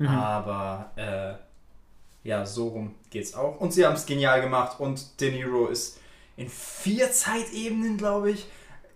[0.00, 0.06] Mhm.
[0.08, 3.60] aber äh, ja, so rum geht's auch.
[3.60, 5.98] Und sie haben es genial gemacht und De Niro ist
[6.36, 8.46] in vier Zeitebenen, glaube ich.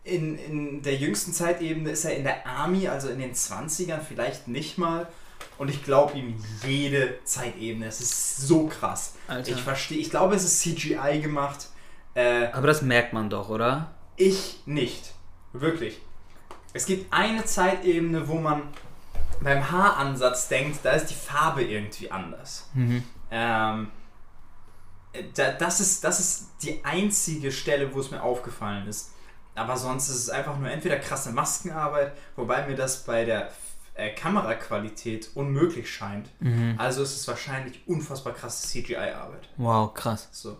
[0.04, 4.46] In, in der jüngsten Zeitebene ist er in der Army, also in den 20ern, vielleicht
[4.48, 5.08] nicht mal.
[5.58, 6.34] Und ich glaube ihm
[6.66, 7.86] jede Zeitebene.
[7.86, 9.14] Es ist so krass.
[9.28, 9.52] Alter.
[9.52, 11.68] Ich verstehe, ich glaube, es ist CGI gemacht.
[12.14, 13.92] Äh, Aber das merkt man doch, oder?
[14.16, 15.14] ich nicht.
[15.52, 16.00] Wirklich.
[16.72, 18.62] Es gibt eine Zeitebene, wo man
[19.40, 22.68] beim Haaransatz denkt, da ist die Farbe irgendwie anders.
[22.74, 23.02] Mhm.
[23.30, 23.90] Ähm,
[25.34, 29.12] da, das, ist, das ist die einzige Stelle, wo es mir aufgefallen ist.
[29.54, 33.50] Aber sonst ist es einfach nur entweder krasse Maskenarbeit, wobei mir das bei der
[33.94, 36.28] äh, Kameraqualität unmöglich scheint.
[36.40, 36.74] Mhm.
[36.78, 39.48] Also ist es wahrscheinlich unfassbar krasse CGI-Arbeit.
[39.56, 40.28] Wow, krass.
[40.32, 40.56] So.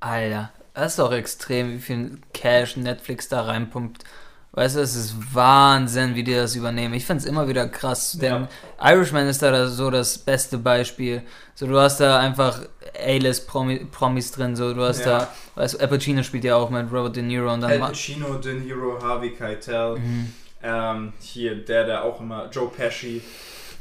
[0.00, 4.04] Alter, das ist doch extrem, wie viel Cash Netflix da reinpumpt.
[4.52, 6.94] Weißt du, es ist Wahnsinn, wie die das übernehmen.
[6.94, 8.12] Ich find's immer wieder krass.
[8.20, 8.48] Denn
[8.82, 11.22] Irishman ist da so das beste Beispiel.
[11.54, 12.62] So, du hast da einfach
[12.98, 14.56] A-List-Promis drin.
[14.56, 15.18] So, du hast Ja.
[15.20, 17.78] da, weißt du, Al Pacino spielt ja auch mit Robert De Niro und dann Al
[17.78, 20.32] Pacino, De Niro, Harvey Keitel, Mhm.
[20.62, 23.22] Ähm, hier der, der auch immer, Joe Pesci.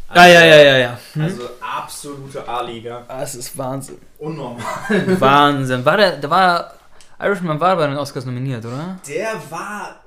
[0.09, 0.99] Ah, ja, ja, ja, ja.
[1.13, 1.21] Hm?
[1.23, 3.03] Also absolute A-Liga.
[3.07, 3.97] das ist Wahnsinn.
[4.19, 4.63] Unnormal.
[5.19, 5.83] Wahnsinn.
[5.83, 6.73] War der, der war,
[7.19, 8.97] Irishman war bei den Oscars nominiert, oder?
[9.07, 9.97] Der war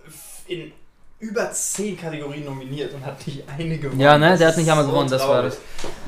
[0.47, 0.73] in
[1.19, 4.01] über zehn Kategorien nominiert und hat nicht eine gewonnen.
[4.01, 5.55] Ja, ne, Das der hat nicht einmal so gewonnen, das war traurig.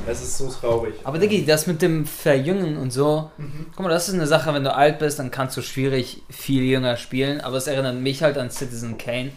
[0.06, 0.94] Das ist so traurig.
[1.04, 3.66] Aber Diggi, das mit dem Verjüngen und so, Mhm.
[3.76, 6.62] guck mal, das ist eine Sache, wenn du alt bist, dann kannst du schwierig viel
[6.62, 9.32] jünger spielen, aber es erinnert mich halt an Citizen Kane.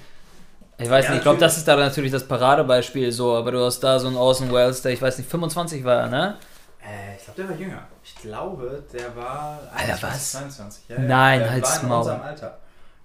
[0.78, 3.64] Ich weiß Ja, nicht, ich glaube, das ist da natürlich das Paradebeispiel so, aber du
[3.66, 6.38] hast da so einen Orson Welles, der, ich weiß nicht, 25 war ne?
[6.84, 7.88] Äh, ich glaube, der war jünger.
[8.04, 10.32] Ich glaube, der war Alter, 21, was?
[10.32, 10.84] 22.
[10.90, 12.10] Ja, Nein, der halt's war in Maul.
[12.10, 12.58] Alter.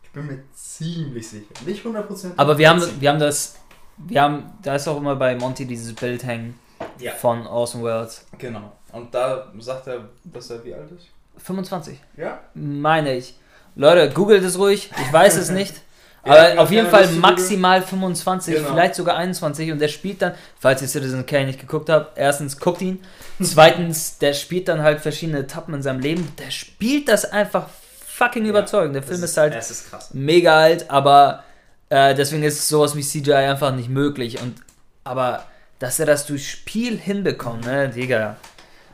[0.02, 1.46] Ich bin mir ziemlich sicher.
[1.64, 2.32] Nicht 100%.
[2.36, 3.54] Aber wir haben, wir haben das,
[3.96, 6.58] wir haben, da ist auch immer bei Monty dieses Bild hängen
[6.98, 7.12] Ja.
[7.12, 8.26] von Orson Welles.
[8.38, 8.72] Genau.
[8.92, 11.06] Und da sagt er, dass er wie alt ist?
[11.44, 12.40] 25, Ja.
[12.54, 13.38] meine ich.
[13.76, 15.74] Leute, googelt es ruhig, ich weiß es nicht.
[16.22, 18.68] Aber hatten auf jeden Fall maximal 25, Genau.
[18.68, 22.58] vielleicht sogar 21 und der spielt dann, falls ihr Citizen Kane nicht geguckt habt, erstens
[22.58, 23.02] guckt ihn,
[23.42, 27.68] zweitens, der spielt dann halt verschiedene Etappen in seinem Leben, der spielt das einfach
[28.06, 28.94] fucking Ja, überzeugend.
[28.96, 31.42] Der Film ist halt Es ist mega alt, aber
[31.88, 34.56] äh, deswegen ist sowas wie CGI einfach nicht möglich und
[35.04, 35.44] aber
[35.78, 38.36] dass er das durch Spiel hinbekommt, ne, Digga,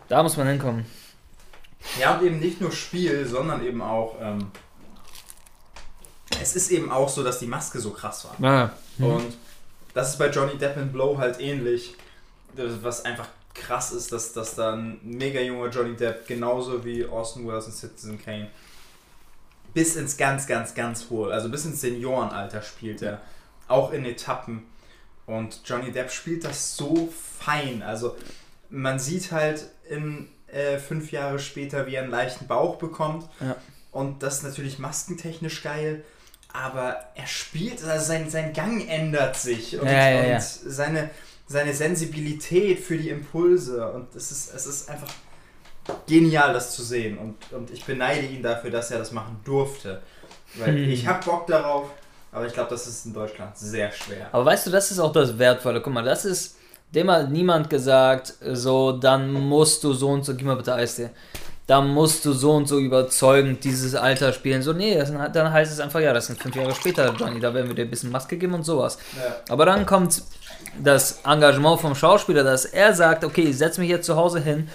[0.09, 0.87] da muss man hinkommen.
[2.01, 4.15] Ja, und eben nicht nur Spiel, sondern eben auch.
[4.23, 4.53] Ähm,
[6.47, 8.37] es ist eben auch so, dass die Maske so krass war.
[8.41, 8.73] Ja.
[8.99, 9.37] Und
[9.95, 11.95] das ist bei Johnny Depp in Blow halt ähnlich.
[12.55, 17.47] Was einfach krass ist, dass, dass da ein mega junger Johnny Depp, genauso wie Orson
[17.47, 18.49] Welles und Citizen Kane,
[19.75, 23.21] bis ins ganz, ganz, ganz hohe, also bis ins Seniorenalter spielt er.
[23.69, 24.63] Auch in Etappen.
[25.27, 27.83] Und Johnny Depp spielt das so fein.
[27.83, 28.17] Also
[28.71, 33.29] man sieht halt in äh, fünf Jahre später, wie er einen leichten Bauch bekommt.
[33.41, 33.57] Ja.
[33.91, 36.05] Und das ist natürlich maskentechnisch geil.
[36.65, 40.35] Aber er spielt, also sein, sein Gang ändert sich und, Ja, ja, ja.
[40.37, 41.11] und Seine,
[41.47, 43.87] seine Sensibilität für die Impulse.
[43.93, 45.13] Und es ist, es ist einfach
[46.07, 47.19] genial, das zu sehen.
[47.19, 50.03] Und, und ich beneide ihn dafür, dass er das machen durfte.
[50.55, 50.91] Weil Hm.
[50.91, 51.91] ich habe Bock darauf,
[52.33, 54.29] aber ich glaube, das ist in Deutschland sehr schwer.
[54.33, 55.83] Aber weißt du, das ist auch das Wertvolle.
[55.83, 56.57] Guck mal, das ist,
[56.95, 61.11] dem hat niemand gesagt, so, dann musst du so und so, gib mal bitte Eistee.
[61.67, 64.63] Dann musst du so und so überzeugend dieses Alter spielen.
[64.63, 67.53] So, nee, sind- dann heißt es einfach, ja, das sind fünf Jahre später, Johnny, da
[67.53, 68.99] werden wir dir ein bisschen Maske geben und sowas.
[69.17, 69.35] Ja.
[69.49, 70.23] Aber dann kommt
[70.83, 74.69] das Engagement vom Schauspieler, dass er sagt, okay, ich setz mich jetzt zu Hause hin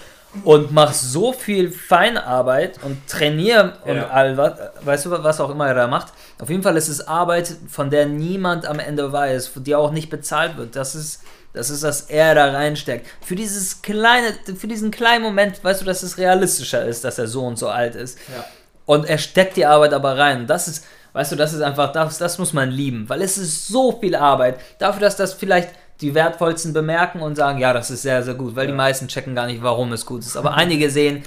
[0.43, 4.07] und mach so viel Feinarbeit und trainiere und Ja.
[4.09, 6.11] all was, weißt du, was auch immer er da macht.
[6.39, 10.09] Auf jeden Fall ist es Arbeit, von der niemand am Ende weiß, die auch nicht
[10.09, 10.75] bezahlt wird.
[10.75, 11.21] Das ist
[11.53, 13.07] das ist, dass er da reinsteckt.
[13.21, 17.27] Für dieses kleine, für diesen kleinen Moment, weißt du, dass es realistischer ist, dass er
[17.27, 18.17] so und so alt ist.
[18.35, 18.45] Ja.
[18.85, 20.47] Und er steckt die Arbeit aber rein.
[20.47, 23.67] Das ist, weißt du, das ist einfach, das, das muss man lieben, weil es ist
[23.67, 24.59] so viel Arbeit.
[24.79, 25.69] Dafür, dass das vielleicht
[26.01, 28.77] die Wertvollsten bemerken und sagen, ja, das ist sehr, sehr gut, weil die Ja.
[28.77, 30.35] meisten checken gar nicht, warum es gut ist.
[30.35, 31.23] Aber einige sehen,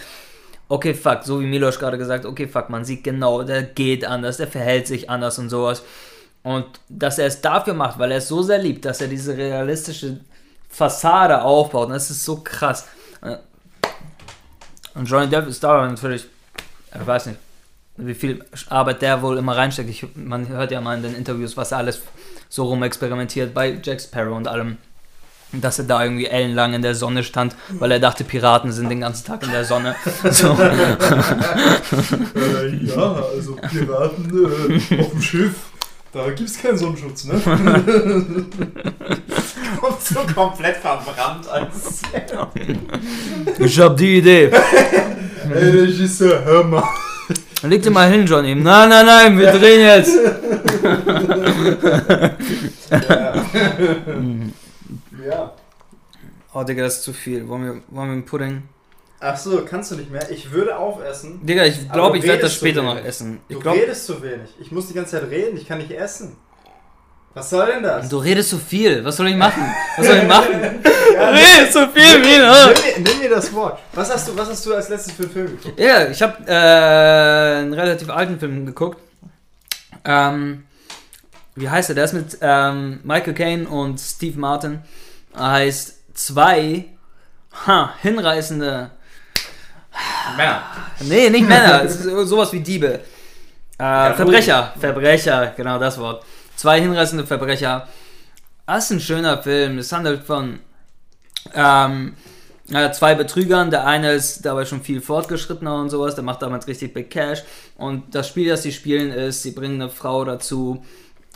[0.68, 4.38] okay, fuck, so wie Milos gerade gesagt, okay, fuck, man sieht genau, der geht anders,
[4.38, 5.82] der verhält sich anders und sowas.
[6.44, 9.36] Und dass er es dafür macht, weil er es so sehr liebt, dass er diese
[9.36, 10.20] realistische
[10.68, 11.86] Fassade aufbaut.
[11.86, 12.86] Und das ist so krass.
[14.94, 16.26] Und Johnny Depp ist da natürlich,
[16.94, 17.38] ich weiß nicht,
[17.96, 19.88] wie viel Arbeit der wohl immer reinsteckt.
[19.88, 22.02] Ich, man hört ja mal in den Interviews, was er alles
[22.48, 24.76] so rum experimentiert bei Jack Sparrow und allem.
[25.52, 29.00] Dass er da irgendwie ellenlang in der Sonne stand, weil er dachte, Piraten sind den
[29.00, 29.94] ganzen Tag in der Sonne.
[30.30, 30.52] So.
[32.34, 34.46] Äh, ja, also Piraten
[34.90, 35.54] äh, auf dem Schiff,
[36.14, 37.34] da gibt es keinen Sonnenschutz, ne?
[39.80, 42.02] Kommt so komplett verbrannt als.
[43.58, 44.50] Ich hab die Idee.
[45.52, 46.84] Ey, Regisseur, hör mal.
[47.62, 48.54] Leg dir mal hin, Johnny.
[48.54, 50.14] Nein, nein, nein, wir drehen jetzt.
[55.26, 55.52] Ja.
[56.52, 57.48] Oh, Digga, das ist zu viel.
[57.48, 58.62] Wollen wir, wollen wir einen Pudding?
[59.26, 60.30] Ach so, kannst du nicht mehr?
[60.30, 61.44] Ich würde aufessen.
[61.46, 63.40] Digga, ich glaube, du ich werde das so später noch essen.
[63.48, 64.50] Ich Du glaub, redest zu wenig.
[64.60, 66.36] Ich muss die ganze Zeit reden, ich kann nicht essen.
[67.32, 68.08] Was soll denn das?
[68.08, 69.02] du redest zu viel.
[69.04, 69.64] Was soll ich machen?
[69.96, 70.54] Was soll ich machen?
[71.14, 72.66] Ja, redest zu viel, Mina.
[72.66, 73.78] nimm, mir, nimm mir das Wort.
[73.92, 75.78] Was hast du, was hast du als letztes für einen Film geguckt?
[75.78, 78.98] Ja, ich habe äh, einen relativ alten Film geguckt.
[80.04, 80.64] Ähm,
[81.54, 81.94] wie heißt er?
[81.94, 84.80] Der ist mit ähm, Michael Caine und Steve Martin.
[85.36, 86.86] Er heißt zwei
[87.66, 88.90] ha, hinreißende
[90.36, 90.62] Männer.
[91.00, 91.82] Nee, nicht Männer.
[91.84, 93.00] es ist sowas wie Diebe.
[93.78, 94.72] Äh, Verbrecher.
[94.76, 94.80] oh.
[94.80, 96.24] Verbrecher, genau das Wort.
[96.56, 97.88] Zwei hinreißende Verbrecher.
[98.66, 99.78] Das ist ein schöner Film.
[99.78, 100.60] Es handelt von
[101.54, 102.14] ähm,
[102.72, 103.70] äh, zwei Betrügern.
[103.70, 106.14] Der eine ist dabei schon viel fortgeschrittener und sowas.
[106.14, 107.42] Der macht damals richtig Big Cash.
[107.76, 110.84] Und das Spiel, das sie spielen, ist, sie bringen eine Frau dazu,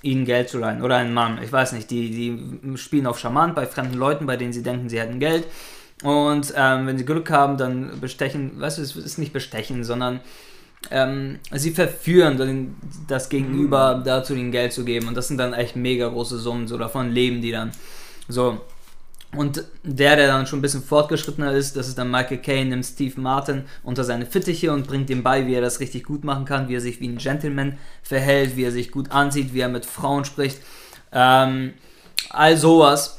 [0.03, 0.83] ihnen Geld zu leihen.
[0.83, 1.43] Oder einen Mann.
[1.43, 1.91] Ich weiß nicht.
[1.91, 5.45] Die, die spielen auf Charmant bei fremden Leuten, bei denen sie denken, sie hätten Geld.
[6.03, 10.21] Und ähm, wenn sie Glück haben, dann bestechen, weißt du, es ist nicht bestechen, sondern
[10.91, 12.77] ähm, sie verführen
[13.09, 15.09] das Gegenüber dazu, ihnen Geld zu geben.
[15.09, 16.69] Und das sind dann echt mega große Summen.
[16.69, 17.73] So davon leben die dann.
[18.29, 18.61] So.
[19.37, 22.87] Und der, der dann schon ein bisschen fortgeschrittener ist, das ist dann Michael Caine, nimmt
[22.87, 26.47] Steve Martin unter seine Fittiche und bringt ihm bei, wie er das richtig gut machen
[26.47, 29.69] kann, wie er sich wie ein Gentleman verhält, wie er sich gut ansieht, wie er
[29.69, 30.61] mit Frauen spricht.
[31.13, 31.75] Ähm,
[32.31, 33.18] all sowas.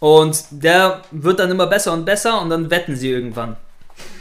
[0.00, 3.56] Und der wird dann immer besser und besser und dann wetten sie irgendwann.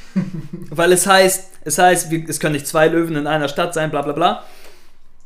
[0.69, 4.01] Weil es heißt, es heißt, es können nicht zwei Löwen in einer Stadt sein, bla
[4.01, 4.43] bla bla.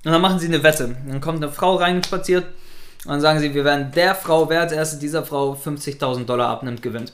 [0.03, 0.95] Und dann machen sie eine Wette.
[1.07, 2.45] Dann kommt eine Frau reinspaziert
[3.05, 6.49] und dann sagen sie, wir werden der Frau, wer als erste dieser Frau 50.000 Dollar
[6.49, 7.13] abnimmt, gewinnt.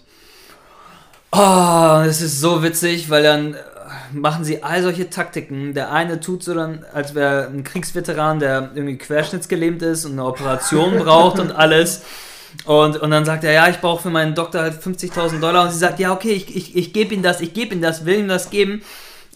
[1.32, 3.58] Oh, das ist so witzig, weil dann äh,
[4.14, 5.74] machen sie all solche Taktiken.
[5.74, 10.26] Der eine tut so dann, als wäre ein Kriegsveteran, der irgendwie querschnittsgelähmt ist und eine
[10.26, 12.04] Operation braucht und alles.
[12.66, 15.66] Und, und dann sagt er, ja, ich brauche für meinen Doktor halt 50.000 Dollar.
[15.66, 18.06] Und sie sagt, ja, okay, ich, ich, ich gebe ihm das, ich gebe ihm das,
[18.06, 18.82] will ihm das geben.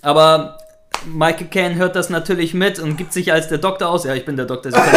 [0.02, 0.58] Aber
[1.06, 4.04] Michael Caine hört das natürlich mit und gibt sich als der Doktor aus.
[4.04, 4.72] Ja, ich bin der Doktor.
[4.72, 4.90] Sie kann,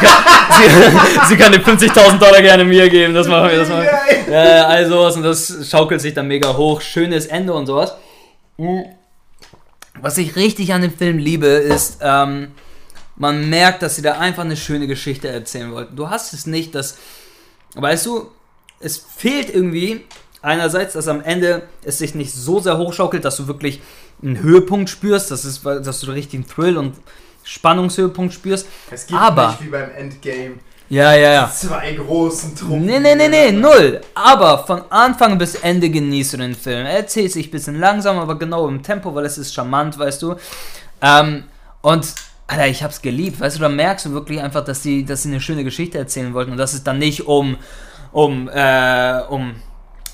[0.00, 3.14] sie kann, sie, sie kann die 50.000 Dollar gerne mir geben.
[3.14, 3.86] Das machen wir, das machen
[4.26, 4.32] wir.
[4.32, 6.80] Ja, all sowas und das schaukelt sich dann mega hoch.
[6.80, 7.94] Schönes Ende und sowas.
[10.00, 12.52] Was ich richtig an dem Film liebe, ist, ähm,
[13.16, 15.96] man merkt, dass sie da einfach eine schöne Geschichte erzählen wollten.
[15.96, 16.98] Du hast es nicht, dass,
[17.82, 18.30] weißt du,
[18.80, 20.04] es fehlt irgendwie
[20.42, 23.80] einerseits, dass am Ende es sich nicht so sehr hochschaukelt, dass du wirklich
[24.22, 26.94] einen Höhepunkt spürst, das ist, dass du den richtigen Thrill und
[27.44, 28.66] Spannungshöhepunkt spürst.
[28.90, 30.54] Es gibt Aber- nicht wie beim Endgame
[30.90, 31.50] Ja, ja, ja.
[31.54, 32.84] zwei großen Truppen.
[32.84, 34.00] Nee, nee, nee, nee, null.
[34.14, 36.86] Aber von Anfang bis Ende genießt du den Film.
[36.86, 40.22] Er erzählt sich ein bisschen langsam, aber genau im Tempo, weil es ist charmant, weißt
[40.22, 40.36] du.
[41.02, 41.44] Ähm,
[41.82, 42.12] und,
[42.48, 45.28] Alter, ich hab's geliebt, weißt du, da merkst du wirklich einfach, dass sie, dass sie
[45.28, 47.58] eine schöne Geschichte erzählen wollten und dass es dann nicht um,
[48.10, 49.54] um, äh, um,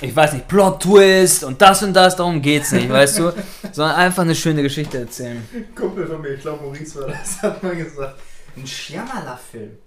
[0.01, 3.33] ich weiß nicht, Plot-Twist und das und das, darum geht's nicht, weißt du,
[3.73, 5.47] sondern einfach eine schöne Geschichte erzählen.
[5.77, 8.18] Kumpel von mir, ich glaube Maurice war das, hat mal gesagt,
[8.57, 9.79] ein Shyamala-Film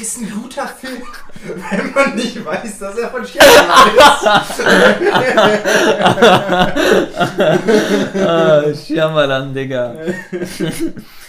[0.00, 1.02] ist ein guter Film,
[1.70, 4.60] wenn man nicht weiß, dass er von Shyamala ist.
[8.16, 9.94] ah, Shyamalan, Digga.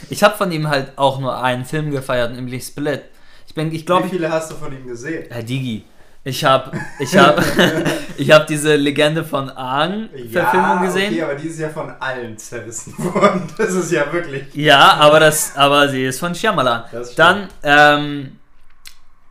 [0.09, 3.03] ich habe von ihm halt auch nur einen Film gefeiert, nämlich Split.
[3.47, 5.25] Ich bin, ich glaube, Wie viele hast du von ihm gesehen?
[5.29, 5.85] Herr Digi.
[6.25, 7.43] Ich habe ich hab,
[8.17, 11.11] ich hab diese Legende von Aang Verfilmung gesehen.
[11.11, 13.43] okay, aber die ist ja von allen zerrissen worden.
[13.57, 14.43] Das ist ja wirklich...
[14.53, 16.83] Ja, aber das, aber sie ist von Shyamalan.
[17.17, 18.39] Dann ähm,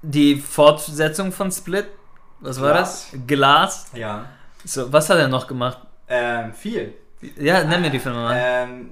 [0.03, 1.87] die Fortsetzung von Split.
[2.41, 3.09] Was war Glass.
[3.13, 3.21] das?
[3.27, 3.87] Glas.
[3.95, 4.27] Ja.
[4.65, 5.79] So, was hat er noch gemacht?
[6.09, 6.95] Ähm, viel.
[7.39, 8.37] Ja, nenn mir die Filme mal.
[8.37, 8.91] Ähm,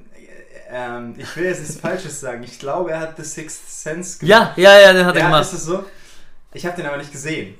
[0.72, 2.42] ähm, ich will jetzt nichts Falsches sagen.
[2.44, 5.42] Ich glaube, er hat The Sixth Sense Ja, ja, ja, den hat er ja, gemacht.
[5.42, 5.84] ist es so?
[6.52, 7.56] Ich habe den aber nicht gesehen.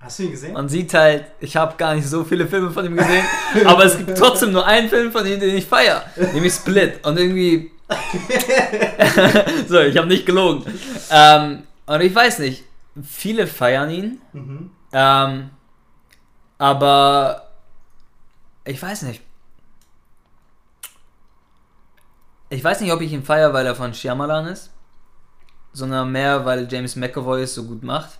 [0.00, 0.52] Hast du ihn gesehen?
[0.52, 3.24] Man sieht halt, ich habe gar nicht so viele Filme von ihm gesehen,
[3.64, 7.04] aber es gibt trotzdem nur einen Film von ihm, den ich feiere, nämlich Split.
[7.04, 7.70] Und irgendwie.
[9.68, 10.64] so, ich habe nicht gelogen.
[11.10, 12.64] Ähm, und ich weiß nicht,
[13.02, 14.70] viele feiern ihn, Mhm.
[14.92, 15.50] ähm,
[16.58, 17.48] aber
[18.64, 19.22] ich weiß nicht.
[22.48, 24.70] Ich weiß nicht, ob ich ihn feiere, weil er von Shyamalan ist,
[25.72, 28.18] sondern mehr, weil James McAvoy es so gut macht.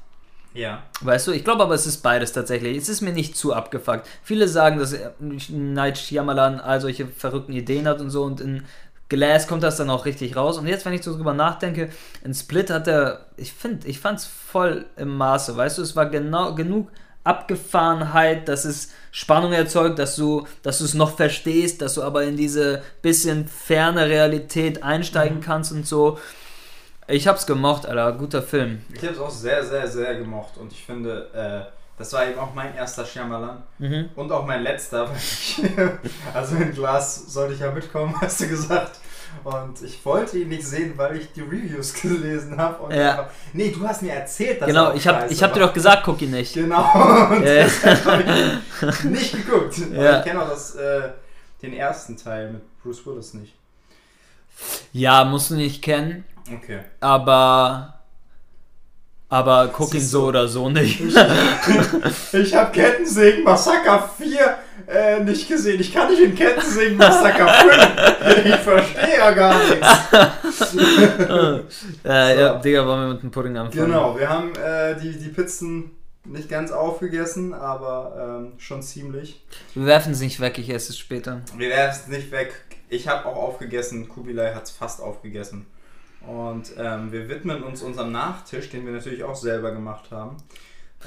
[0.53, 0.83] Ja.
[1.03, 2.77] Weißt du, ich glaube aber, es ist beides tatsächlich.
[2.79, 4.09] Es ist mir nicht zu abgefuckt.
[4.23, 8.65] Viele sagen, dass er- Night Shyamalan all solche verrückten Ideen hat und so und in
[9.09, 10.59] Glass kommt das dann auch richtig raus.
[10.59, 11.91] Und jetzt, wenn ich so drüber nachdenke,
[12.25, 15.95] in Split hat er, ich finde, ich fand es voll im Maße, weißt du, es
[15.95, 16.91] war genau genug
[17.27, 22.23] Abgefahrenheit, dass es Spannung erzeugt, dass du, dass du es noch verstehst, dass du aber
[22.25, 26.19] in diese bisschen ferne Realität einsteigen kannst und so.
[27.09, 28.83] Ich hab's gemocht, Alter, guter Film.
[28.93, 32.39] Ich habe es auch sehr, sehr, sehr gemocht und ich finde, äh, das war eben
[32.39, 34.11] auch mein erster Shyamalan Mhm.
[34.17, 35.09] und auch mein letzter.
[35.17, 35.63] ich-
[36.35, 39.01] also in Glas sollte ich ja mitkommen, hast du gesagt.
[39.45, 42.85] Und ich wollte ihn nicht sehen, weil ich die Reviews gelesen habe.
[42.85, 43.11] Und Ja.
[43.11, 45.61] einfach- nee, du hast mir erzählt, dass Genau, er ich hab, scheiße ich hab dir
[45.61, 45.67] war.
[45.69, 46.55] doch gesagt, guck ihn nicht.
[46.55, 46.79] Genau.
[46.81, 48.21] Und hab
[48.89, 49.75] ich nicht geguckt.
[49.93, 50.19] Aber Ja.
[50.19, 51.11] Ich kenne auch das, äh,
[51.63, 53.55] den ersten Teil mit Bruce Willis nicht.
[54.93, 56.81] Ja, musst du nicht kennen, Okay.
[57.01, 57.96] aber.
[59.29, 61.01] Aber guck ihn so oder so nicht.
[62.33, 65.81] Ich habe Kettensägen Massaker 4 äh, nicht gesehen.
[65.81, 68.47] Ich kann nicht in Ketten singen, Massaker 5.
[68.47, 69.87] Ich verstehe ja gar nichts.
[70.77, 71.61] äh,
[72.05, 72.09] So.
[72.09, 73.87] Ja, Digga, wollen wir mit dem Pudding anfangen?
[73.87, 75.91] Genau, wir haben äh, die, die Pizzen
[76.25, 79.45] nicht ganz aufgegessen, aber ähm, schon ziemlich.
[79.75, 81.41] Wir werfen es nicht weg, ich esse es später.
[81.57, 82.53] Wir werfen es nicht weg.
[82.89, 84.09] Ich habe auch aufgegessen.
[84.09, 85.67] Kubilai hat es fast aufgegessen.
[86.27, 90.37] Und ähm, wir widmen uns unserem Nachtisch, den wir natürlich auch selber gemacht haben.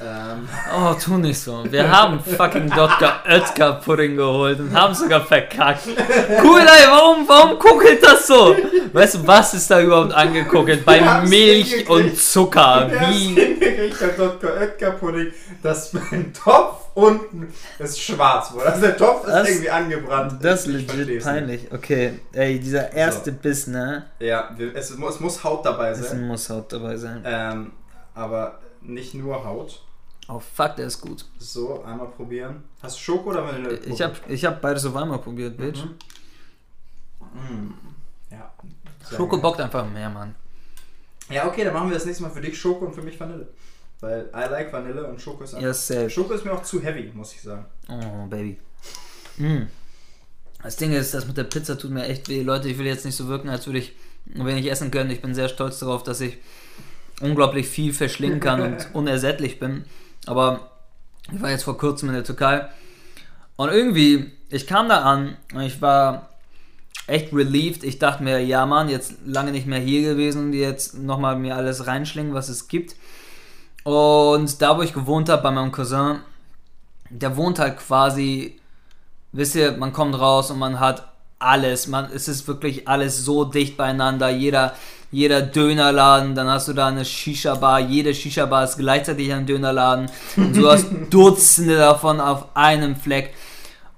[0.02, 1.64] Ähm, Oh, tu nicht so.
[1.70, 3.12] Wir haben fucking Dr.
[3.28, 5.88] Oetker Pudding geholt und haben sogar verkackt.
[5.88, 8.56] Cool, ey, warum, warum kuckelt das so?
[8.94, 10.86] Weißt du, was ist da überhaupt angekuckelt?
[10.86, 12.90] Bei Milch und Zucker.
[12.90, 13.34] es Wie?
[13.36, 14.52] hingekriegt, der Dr.
[14.54, 18.68] Oetker Pudding, dass mein Topf unten ist schwarz wurde.
[18.68, 20.34] Also der Topf ist Das- irgendwie angebrannt.
[20.42, 21.68] Das ist Ich legit peinlich.
[21.74, 24.06] Okay, ey, dieser erste Biss, ne?
[24.20, 26.26] Ja, es, muss- es muss Haut dabei Es sein.
[26.26, 27.22] muss Haut dabei sein.
[27.26, 27.72] Ähm,
[28.16, 29.82] aber nicht nur Haut.
[30.28, 31.26] Oh fuck, der ist gut.
[31.40, 32.64] So, einmal probieren.
[32.84, 33.80] Hast du Schoko oder Vanille?
[33.80, 35.84] Ich hab, ich hab beides auf einmal probiert, Bitch.
[37.20, 37.72] Mm.
[38.30, 38.54] Ja.
[39.10, 39.42] Schoko geil.
[39.42, 40.36] bockt einfach mehr, Mann.
[41.30, 43.48] Ja, okay, dann machen wir das nächste Mal für dich Schoko und für mich Vanille.
[44.02, 46.10] Weil I like Vanille und Schoko ist Ja, safe.
[46.10, 47.66] Schoko ist mir auch zu heavy, muss ich sagen.
[47.90, 48.60] Oh, Baby.
[49.38, 49.64] Mm.
[50.62, 52.44] Das Ding ist, das mit der Pizza tut mir echt weh.
[52.44, 55.10] Leute, ich will jetzt nicht so wirken, als würde ich wenig essen können.
[55.10, 56.38] Ich bin sehr stolz darauf, dass ich
[57.20, 59.86] unglaublich viel verschlingen kann und unersättlich bin.
[60.26, 60.72] Aber
[61.32, 62.68] ich war jetzt vor kurzem in der Türkei
[63.56, 66.30] und irgendwie, ich kam da an und ich war
[67.08, 67.84] echt relieved.
[67.84, 71.56] Ich dachte mir, ja Mann, jetzt lange nicht mehr hier gewesen und jetzt nochmal mir
[71.56, 72.96] alles reinschlingen, was es gibt.
[73.84, 76.20] Und da, wo ich gewohnt habe, bei meinem Cousin,
[77.10, 78.60] der wohnt halt quasi,
[79.32, 81.88] wisst ihr, man kommt raus und man hat alles.
[81.88, 84.30] Man, es ist wirklich alles so dicht beieinander.
[84.30, 84.76] Jeder,
[85.12, 87.80] jeder Dönerladen, dann hast du da eine Shisha-Bar.
[87.80, 90.12] Jede Shisha-Bar ist gleichzeitig ein Dönerladen.
[90.38, 93.34] Und du hast Dutzende davon auf einem Fleck.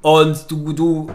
[0.01, 1.11] Und du, du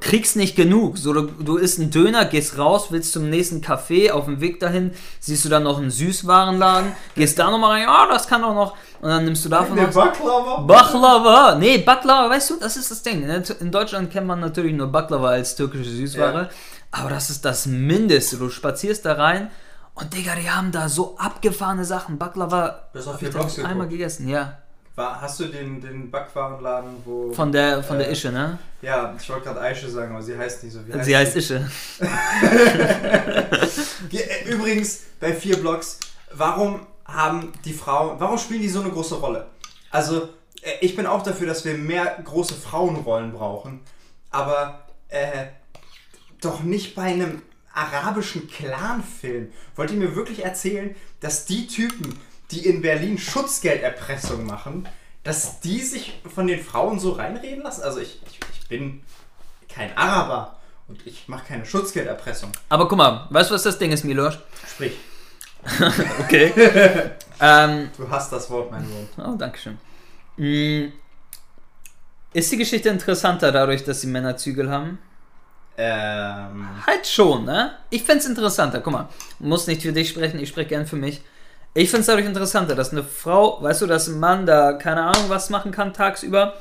[0.00, 0.98] kriegst nicht genug.
[0.98, 4.60] So, du, du isst einen Döner, gehst raus, willst zum nächsten Café, auf dem Weg
[4.60, 8.54] dahin siehst du dann noch einen Süßwarenladen, gehst da nochmal rein, ah, das kann doch
[8.54, 9.94] noch, und dann nimmst du davon Der noch.
[9.94, 10.60] Baklava?
[10.60, 11.54] Baklava!
[11.56, 13.26] Nee, Baklava, weißt du, das ist das Ding.
[13.26, 13.42] ne?
[13.60, 16.48] In Deutschland kennt man natürlich nur Baklava als türkische Süßware, Ja.
[16.92, 18.36] aber das ist das Mindeste.
[18.36, 19.50] Du spazierst da rein
[19.94, 22.18] und Digga, die haben da so abgefahrene Sachen.
[22.18, 24.58] Baklava auf hab ich einmal gegessen, ja.
[24.98, 27.32] War, hast du den, den Backwarenladen, wo...
[27.32, 28.58] Von der, von der Äh, Ische, ne?
[28.82, 30.80] Ja, ich wollte gerade Aische sagen, aber sie heißt nicht so.
[30.86, 31.36] Wie Sie heißt?
[31.36, 31.70] Ische.
[34.12, 36.00] Äh, Übrigens, bei vier Blocks,
[36.32, 39.46] warum haben die Frauen, warum spielen die so eine große Rolle?
[39.90, 40.28] Also,
[40.62, 43.80] äh, ich bin auch dafür, dass wir mehr große Frauenrollen brauchen,
[44.30, 45.46] aber äh,
[46.40, 49.52] doch nicht bei einem arabischen Clan-Film.
[49.76, 52.18] Wollt ihr mir wirklich erzählen, dass die Typen,
[52.50, 54.88] die in Berlin Schutzgelderpressung machen,
[55.24, 57.82] dass die sich von den Frauen so reinreden lassen?
[57.82, 59.02] Also ich, ich, ich bin
[59.68, 60.56] kein Araber
[60.88, 62.50] und ich mache keine Schutzgelderpressung.
[62.70, 64.38] Aber guck mal, weißt du, was das Ding ist, Miloš?
[64.66, 64.92] Sprich.
[66.20, 66.52] Okay.
[67.40, 69.08] ähm, Du hast das Wort, mein Sohn.
[69.26, 69.78] oh, danke schön.
[70.36, 70.92] Mm,
[72.32, 74.98] Ist die Geschichte interessanter dadurch, dass die Männer Zügel haben?
[75.76, 77.72] Ähm, Halt schon, ne?
[77.90, 78.80] Ich find's interessanter.
[78.80, 79.08] Guck mal,
[79.40, 81.20] muss nicht für dich sprechen, ich spreche gern für mich.
[81.74, 85.24] Ich find's dadurch interessanter, dass eine Frau, weißt du, dass ein Mann da keine Ahnung
[85.28, 86.54] was machen kann tagsüber,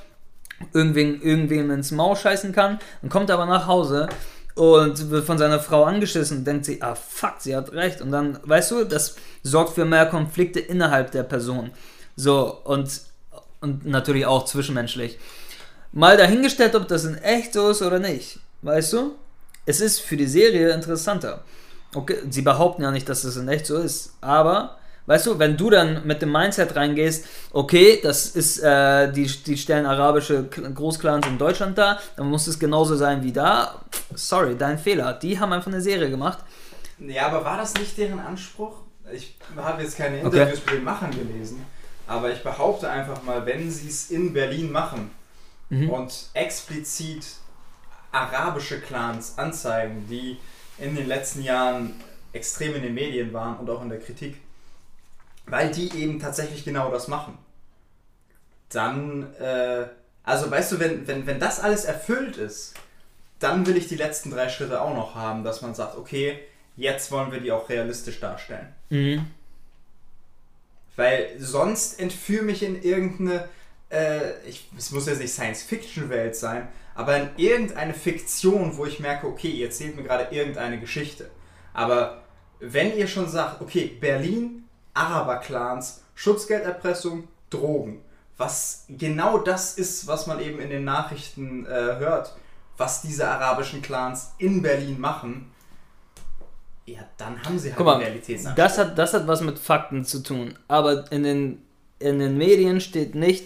[0.74, 4.10] irgendwem, irgendwem ins Maul scheißen kann, und kommt aber nach Hause
[4.58, 8.02] und wird von seiner Frau angeschissen denkt sich, ah fuck, sie hat recht.
[8.02, 11.72] Und dann, weißt du, das sorgt für mehr Konflikte innerhalb der Person.
[12.16, 13.02] So, und,
[13.62, 15.20] und natürlich auch zwischenmenschlich.
[15.92, 18.40] Mal dahingestellt, ob das in echt so ist oder nicht.
[18.64, 19.16] Weißt du?
[19.68, 21.44] Es ist für die Serie interessanter.
[21.94, 24.14] Okay, sie behaupten ja nicht, dass das in echt so ist.
[24.22, 29.26] Aber, weißt du, wenn du dann mit dem Mindset reingehst, okay, das ist, äh, die,
[29.26, 33.82] die stellen arabische Großclans in Deutschland da, dann muss es genauso sein wie da.
[34.14, 35.14] Sorry, dein Fehler.
[35.14, 36.38] Die haben einfach eine Serie gemacht.
[37.00, 38.74] ja, aber war das nicht deren Anspruch?
[39.12, 40.26] Ich habe jetzt keine Okay.
[40.26, 41.66] Interviews mit den Machern gelesen,
[42.08, 45.12] aber ich behaupte einfach mal, wenn sie es in Berlin machen
[45.70, 45.90] Mhm.
[45.90, 47.26] und explizit
[48.12, 50.38] arabische Clans anzeigen, die
[50.78, 51.94] in den letzten Jahren
[52.34, 54.38] extrem in den Medien waren und auch in der Kritik,
[55.48, 57.38] weil die eben tatsächlich genau das machen.
[58.70, 59.88] Dann, äh,
[60.24, 62.76] also weißt du, wenn, wenn, wenn das alles erfüllt ist,
[63.40, 66.40] dann will ich die letzten drei Schritte auch noch haben, dass man sagt, okay,
[66.76, 68.74] jetzt wollen wir die auch realistisch darstellen.
[68.90, 69.26] Mhm.
[70.96, 73.48] Weil sonst entführe mich in irgendeine,
[73.92, 79.28] äh, ich, es muss jetzt nicht Science-Fiction-Welt sein, aber in irgendeine Fiktion, wo ich merke,
[79.28, 81.30] okay, ihr erzählt mir gerade irgendeine Geschichte.
[81.74, 82.24] Aber
[82.60, 84.67] wenn ihr schon sagt, okay, Berlin,
[84.98, 88.02] Araber-Clans, Schutzgelderpressung, Drogen,
[88.38, 92.36] was genau das ist, was man eben in den Nachrichten äh, hört,
[92.78, 95.52] was diese arabischen Clans in Berlin machen,
[96.86, 98.56] ja, dann haben sie halt Guck mal, Realitätsanspruch.
[98.56, 100.58] Das hat, das hat was mit Fakten zu tun.
[100.70, 101.62] Aber in den,
[102.00, 103.46] in den Medien steht nicht,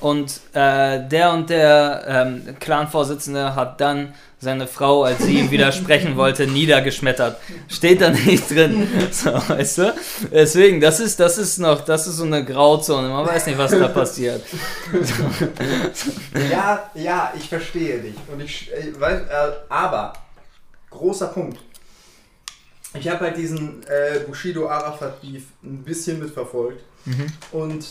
[0.00, 6.16] und äh, der und der ähm, Clan-Vorsitzende hat dann seine Frau, als sie ihm widersprechen
[6.16, 7.40] wollte, niedergeschmettert.
[7.68, 8.86] Steht da nicht drin.
[9.10, 9.94] So, weißt du?
[10.32, 13.08] Deswegen, das ist, das ist noch, das ist so eine Grauzone.
[13.08, 14.42] Man weiß nicht, was da passiert.
[16.50, 18.14] Ja, ja, ich verstehe dich.
[18.30, 20.12] Und ich, ich weiß, äh, aber,
[20.90, 21.58] großer Punkt.
[22.94, 26.82] Ich habe halt diesen äh, Bushido-Arafat-Beef ein bisschen mitverfolgt.
[27.52, 27.86] Und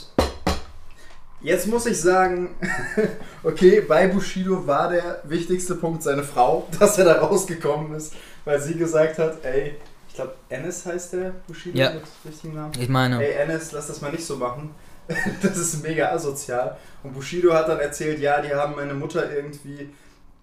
[1.41, 2.55] jetzt muss ich sagen,
[3.43, 8.13] okay, bei Bushido war der wichtigste Punkt seine Frau, dass er da rausgekommen ist,
[8.45, 9.75] weil sie gesagt hat, ey,
[10.09, 11.91] ich glaube, Ennis heißt der Bushido Ja.
[11.93, 12.73] mit richtigen Namen.
[12.79, 14.73] Ich meine, Ey, Ennis, lass das mal nicht so machen.
[15.41, 16.75] Das ist mega asozial.
[17.01, 19.89] Und Bushido hat dann erzählt, ja, die haben meine Mutter irgendwie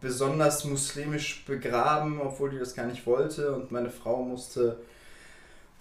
[0.00, 3.52] besonders muslimisch begraben, obwohl die das gar nicht wollte.
[3.52, 4.78] Und meine Frau musste,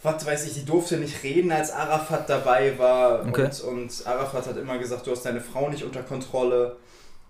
[0.04, 3.26] was weiß ich, die durfte nicht reden, als Arafat dabei war.
[3.28, 3.46] Okay.
[3.46, 6.76] Und, und Arafat hat immer gesagt, du hast deine Frau nicht unter Kontrolle.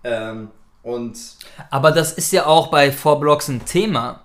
[0.02, 0.50] Ähm,
[0.82, 1.18] und
[1.70, 4.20] aber das ist ja auch bei Vorblocks ein Thema.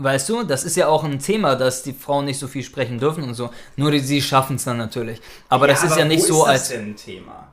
[0.00, 3.00] Weißt du, das ist ja auch ein Thema, dass die Frauen nicht so viel sprechen
[3.00, 3.50] dürfen und so.
[3.74, 5.20] Nur die, sie schaffen es dann natürlich.
[5.48, 6.68] Aber das ist ja nicht so ist das als.
[6.68, 7.48] denn ein Thema?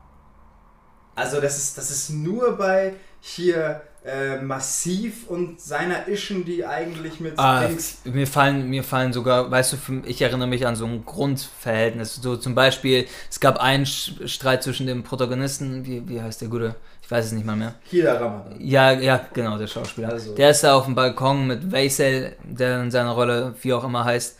[1.16, 7.18] Also das ist, das ist nur bei hier äh, Massiv und seiner Ischen, die eigentlich
[7.18, 9.76] mit Ah, Dings- mir fallen, mir fallen sogar, weißt du,
[10.06, 12.14] ich erinnere mich an so ein Grundverhältnis.
[12.16, 16.76] So zum Beispiel, es gab einen Streit zwischen dem Protagonisten, wie, wie heißt der Gute?
[17.02, 17.74] Ich weiß es nicht mal mehr.
[17.88, 18.56] Kida Ramadan.
[18.60, 20.10] Ja, ja, genau, der Schauspieler.
[20.10, 23.84] Also- Der ist da auf dem Balkon mit Vaisel, der in seiner Rolle, wie auch
[23.84, 24.36] immer heißt,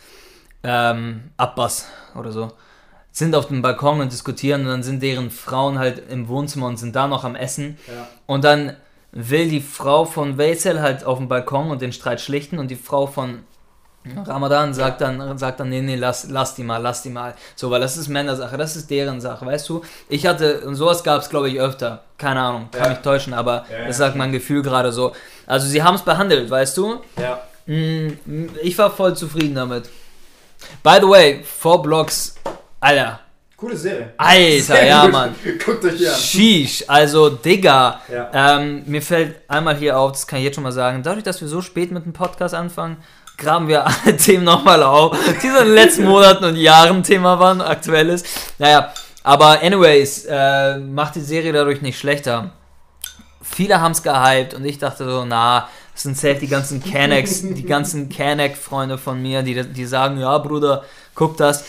[0.64, 2.52] ähm, Abbas oder so,
[3.12, 6.76] sind auf dem Balkon und diskutieren und dann sind deren Frauen halt im Wohnzimmer und
[6.76, 7.78] sind da noch am Essen.
[7.86, 8.08] Ja.
[8.26, 8.76] Und dann
[9.12, 12.76] will die Frau von Vaisel halt auf dem Balkon und den Streit schlichten und die
[12.76, 13.44] Frau von
[14.24, 17.34] Ramadan sagt dann, sagt dann, nee, nee, lass, lass die mal, lass die mal.
[17.56, 19.82] So, weil das ist Männersache, das ist deren Sache, weißt du?
[20.08, 22.04] Ich hatte, und sowas gab es, glaube ich, öfter.
[22.16, 22.88] Keine Ahnung, kann Ja.
[22.90, 25.12] mich täuschen, aber Ja, das sagt mein Gefühl gerade so.
[25.46, 27.00] Also sie haben es behandelt, weißt du?
[27.18, 27.40] Ja.
[27.66, 28.12] Mm,
[28.62, 29.88] Ich war voll zufrieden damit.
[30.84, 32.36] By the way, Four Blocks,
[32.78, 33.18] Alter,
[33.56, 34.12] Coole Serie.
[34.18, 35.12] Alter, Sehr ja, gut.
[35.12, 35.34] Mann.
[35.64, 36.14] Guckt euch die an.
[36.14, 38.00] Sheesh, also Digga.
[38.12, 38.58] Ja.
[38.58, 41.40] Ähm, mir fällt einmal hier auf, das kann ich jetzt schon mal sagen, dadurch, dass
[41.40, 42.98] wir so spät mit dem Podcast anfangen,
[43.38, 47.38] graben wir alle Themen nochmal auf, die so in den letzten Monaten und Jahren Thema
[47.40, 48.24] waren, aktuelles.
[48.58, 48.92] Naja,
[49.22, 52.50] aber anyways, äh, macht die Serie dadurch nicht schlechter.
[53.40, 57.40] Viele haben es gehypt und ich dachte so, na, das sind safe die ganzen Canex,
[57.40, 60.84] die ganzen Canex-Freunde von mir, die, die sagen, ja, Bruder,
[61.14, 61.64] guck das.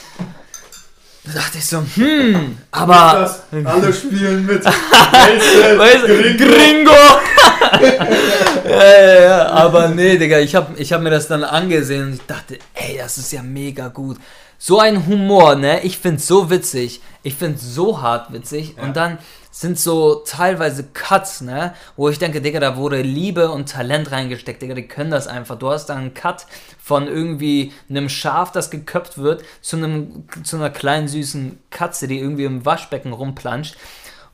[1.27, 3.41] Da dachte ich so, hm, aber...
[3.51, 4.63] Das, alle spielen mit.
[4.63, 4.69] Du,
[6.37, 6.91] Gringo!
[8.69, 12.13] ja, ja, ja, aber nee, Digga, ich hab, ich hab mir das dann angesehen und
[12.13, 14.17] ich dachte, ey, das ist ja mega gut.
[14.57, 15.81] So ein Humor, ne?
[15.83, 17.01] Ich find's so witzig.
[17.23, 18.75] Ich find's so hart witzig.
[18.77, 18.83] Ja.
[18.83, 19.17] Und dann
[19.51, 21.73] sind so teilweise Cuts, ne?
[21.95, 25.57] Wo ich denke, Digga, da wurde Liebe und Talent reingesteckt, Digga, die können das einfach.
[25.57, 26.45] Du hast da einen Cut
[26.81, 32.19] von irgendwie einem Schaf, das geköpft wird, zu einem, zu einer kleinen süßen Katze, die
[32.19, 33.75] irgendwie im Waschbecken rumplanscht.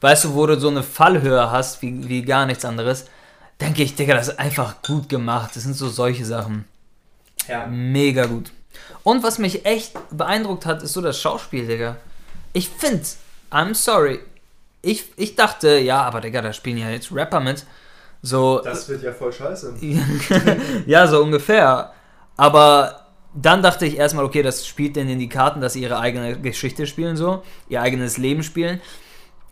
[0.01, 3.05] Weißt du, wo du so eine Fallhöhe hast, wie, wie gar nichts anderes.
[3.61, 5.55] Denke ich, Digga, das ist einfach gut gemacht.
[5.55, 6.65] Das sind so solche Sachen.
[7.47, 7.67] Ja.
[7.67, 8.51] Mega gut.
[9.03, 11.97] Und was mich echt beeindruckt hat, ist so das Schauspiel, Digga.
[12.51, 13.03] Ich finde,
[13.51, 14.19] I'm sorry.
[14.83, 17.65] Ich, ich dachte, ja, aber Digga, da spielen ja jetzt Rapper mit.
[18.21, 19.75] So, Das wird ja voll scheiße.
[20.85, 21.93] ja, so ungefähr.
[22.37, 25.99] Aber dann dachte ich erstmal, okay, das spielt denen in die Karten, dass sie ihre
[25.99, 28.81] eigene Geschichte spielen, so, ihr eigenes Leben spielen.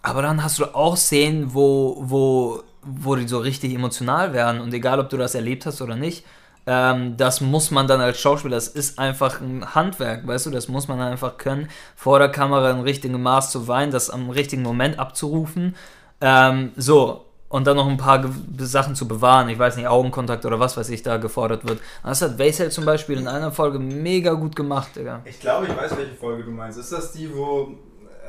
[0.01, 4.59] Aber dann hast du auch Szenen, wo, wo, wo die so richtig emotional werden.
[4.59, 6.25] Und egal, ob du das erlebt hast oder nicht,
[6.67, 10.67] ähm, das muss man dann als Schauspieler, das ist einfach ein Handwerk, weißt du, das
[10.67, 14.61] muss man einfach können, vor der Kamera im richtigen Maß zu weinen, das am richtigen
[14.61, 15.75] Moment abzurufen.
[16.21, 18.23] Ähm, so, und dann noch ein paar
[18.59, 19.49] Sachen zu bewahren.
[19.49, 21.81] Ich weiß nicht, Augenkontakt oder was weiß ich da gefordert wird.
[22.03, 25.19] Das hat Vaisel zum Beispiel in einer Folge mega gut gemacht, Digga.
[25.25, 26.77] Ich glaube, ich weiß, welche Folge du meinst.
[26.77, 27.71] Ist das die, wo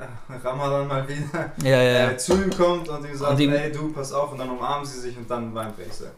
[0.00, 2.10] äh, Ramadan mal wieder Ja, ja, ja.
[2.10, 4.50] äh, zu ihm kommt und ihm sagt, Und ihm- ey du, pass auf, und dann
[4.50, 6.10] umarmen sie sich und dann weint Wechsel.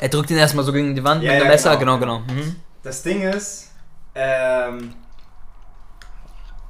[0.00, 1.98] Er drückt ihn erstmal so gegen die Wand Ja, mit dem ja, Messer, genau.
[1.98, 2.32] genau, genau.
[2.40, 2.56] Mhm.
[2.82, 3.70] Das Ding ist,
[4.14, 4.94] ähm,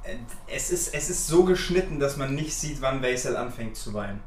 [0.03, 0.15] äh,
[0.47, 4.19] es ist, es ist so geschnitten, dass man nicht sieht, wann Vaisel anfängt zu weinen.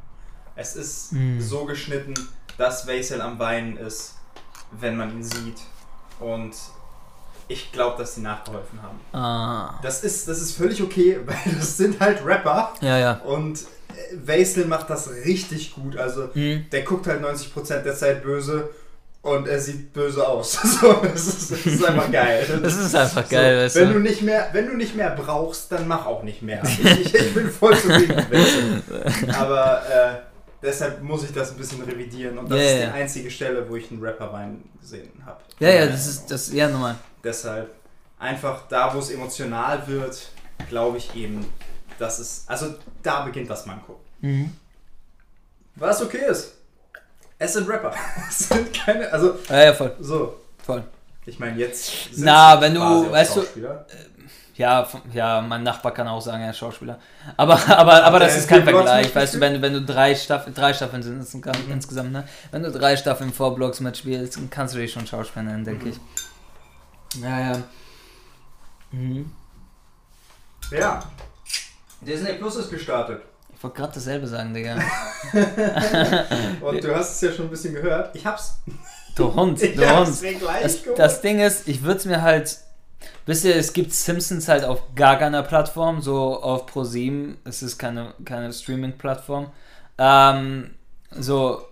[0.54, 1.40] Es ist Mhm.
[1.40, 2.14] so geschnitten,
[2.58, 4.14] dass Vaisel am Weinen ist,
[4.72, 5.58] wenn man ihn sieht.
[6.18, 6.54] Und
[7.48, 8.98] Ich glaube, dass die nachgeholfen haben.
[9.12, 9.78] Ah.
[9.82, 12.72] Das ist, das ist völlig okay, weil das sind halt Rapper.
[12.80, 13.12] Ja, ja.
[13.24, 15.96] Und äh, Vaisel macht das richtig gut.
[15.96, 16.66] Also Mhm.
[16.72, 18.70] der guckt halt 90% der Zeit böse
[19.22, 20.58] und er sieht böse aus.
[20.80, 22.44] So, das, ist, das ist einfach geil.
[22.62, 23.94] Das ist einfach geil, weißt wenn du?
[23.94, 26.62] du nicht mehr, wenn du nicht mehr brauchst, dann mach auch nicht mehr.
[26.64, 28.82] Ich, ich, bin voll zufrieden mit Vaisel.
[29.38, 30.14] Aber äh,
[30.62, 32.38] deshalb muss ich das ein bisschen revidieren.
[32.38, 35.40] Und das Ja, ist ja, die einzige Stelle, wo ich einen Rapper-Wein gesehen habe.
[35.60, 36.96] Ja, ja, das ist, das, ja, nochmal.
[37.26, 37.74] Deshalb
[38.20, 40.28] einfach da, wo es emotional wird,
[40.68, 41.44] glaube ich eben,
[41.98, 43.98] dass es, also da beginnt das Manko.
[44.20, 44.52] Mhm.
[45.74, 46.54] Was okay ist.
[47.38, 47.92] Es sind Rapper.
[48.30, 50.36] Es sind keine, also Ja, ja, voll, so.
[50.64, 50.84] voll.
[51.26, 51.90] Ich meine jetzt.
[52.16, 53.84] Na, wenn du- weißt du- Schauspieler.
[54.54, 56.98] Ja, ja, mein Nachbar kann auch sagen, er ist Schauspieler.
[57.36, 59.12] Aber, aber, aber das ist kein Vergleich.
[59.14, 61.72] Weißt du, wenn du, wenn du drei Staffeln, drei Staffeln sind Mhm.
[61.72, 62.24] insgesamt, ne?
[62.52, 65.86] Wenn du drei Staffeln vor Blocks mitspielst, dann kannst du dich schon Schauspieler nennen, denke
[65.86, 65.90] Mhm.
[65.90, 66.00] ich.
[67.22, 67.62] Ja, ja.
[68.92, 69.30] Mhm.
[70.70, 71.02] Ja.
[72.00, 73.22] Disney Plus ist gestartet.
[73.54, 74.74] Ich wollte gerade dasselbe sagen, Digga.
[76.60, 78.14] Und du hast es ja schon ein bisschen gehört.
[78.14, 78.58] Ich hab's.
[79.14, 80.42] Du Hund, Ich du hab's Hund.
[80.62, 82.58] Das, das Ding ist, ich würde es mir halt.
[83.24, 87.36] Wisst ihr, es gibt Simpsons halt auf gar keiner Plattform, so auf Pro7.
[87.44, 89.50] Es ist keine, keine Streaming-Plattform.
[89.98, 90.74] Ähm,
[91.10, 91.62] so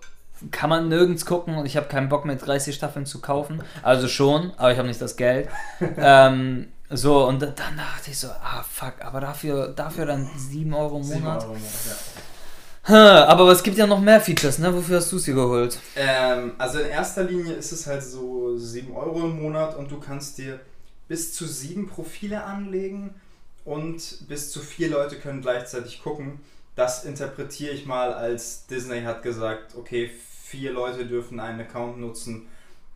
[0.51, 3.63] kann man nirgends gucken und ich habe keinen Bock mehr 30 Staffeln zu kaufen.
[3.83, 5.49] Also schon, aber ich habe nicht das Geld.
[5.97, 10.99] ähm, so, und dann dachte ich so, ah fuck, aber dafür, dafür dann 7 Euro
[10.99, 11.43] im Sieben Monat.
[11.43, 11.75] Euro im Monat,
[12.87, 13.25] ja.
[13.27, 14.75] Aber es gibt ja noch mehr Features, ne?
[14.75, 15.79] Wofür hast du sie geholt?
[15.97, 19.99] Ähm, also in erster Linie ist es halt so 7 Euro im Monat und du
[19.99, 20.61] kannst dir
[21.09, 23.15] bis zu sieben Profile anlegen
[23.65, 26.41] und bis zu vier Leute können gleichzeitig gucken.
[26.77, 30.11] Das interpretiere ich mal als Disney hat gesagt, okay,
[30.55, 32.47] vier Leute dürfen einen Account nutzen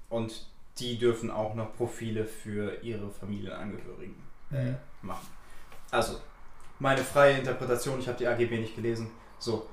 [0.09, 0.47] und
[0.79, 4.15] die dürfen auch noch Profile für ihre Familienangehörigen
[4.53, 4.77] äh, Mhm.
[5.03, 5.27] machen.
[5.91, 6.21] Also,
[6.79, 9.11] meine freie Interpretation, ich habe die AGB nicht gelesen.
[9.39, 9.67] So.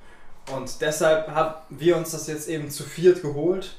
[0.52, 3.76] Und deshalb haben wir uns das jetzt eben zu viert geholt.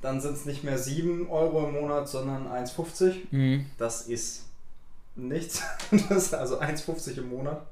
[0.00, 3.14] Dann sind es nicht mehr 7 Euro im Monat, sondern 1,50.
[3.32, 3.66] Mhm.
[3.78, 4.44] Das ist
[5.16, 5.62] nichts.
[6.08, 7.62] Das ist also 1,50 im Monat.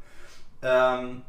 [0.62, 1.22] Ähm,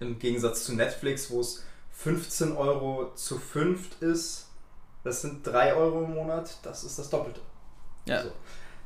[0.00, 1.64] Im Gegensatz zu Netflix, wo es
[1.98, 4.48] 15 Euro zu fünft ist.
[5.04, 6.56] Das sind 3 Euro im Monat.
[6.62, 7.40] Das ist das Doppelte.
[8.04, 8.22] Ja.
[8.22, 8.30] So.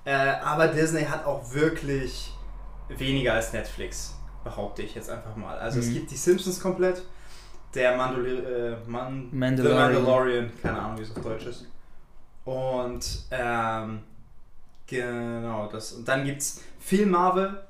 [0.04, 2.32] Äh, aber Disney hat auch wirklich
[2.88, 5.58] weniger als Netflix, behaupte ich jetzt einfach mal.
[5.58, 5.94] Also es Mhm.
[5.94, 7.02] gibt die Simpsons komplett,
[7.74, 9.78] der Mandalori äh, Man Mandalorian.
[9.94, 11.66] Mandalorian, keine Ahnung wie es auf Deutsch ist.
[12.44, 14.02] Und ähm,
[14.86, 15.92] genau, das.
[15.92, 17.62] Und dann gibt es viel Marvel,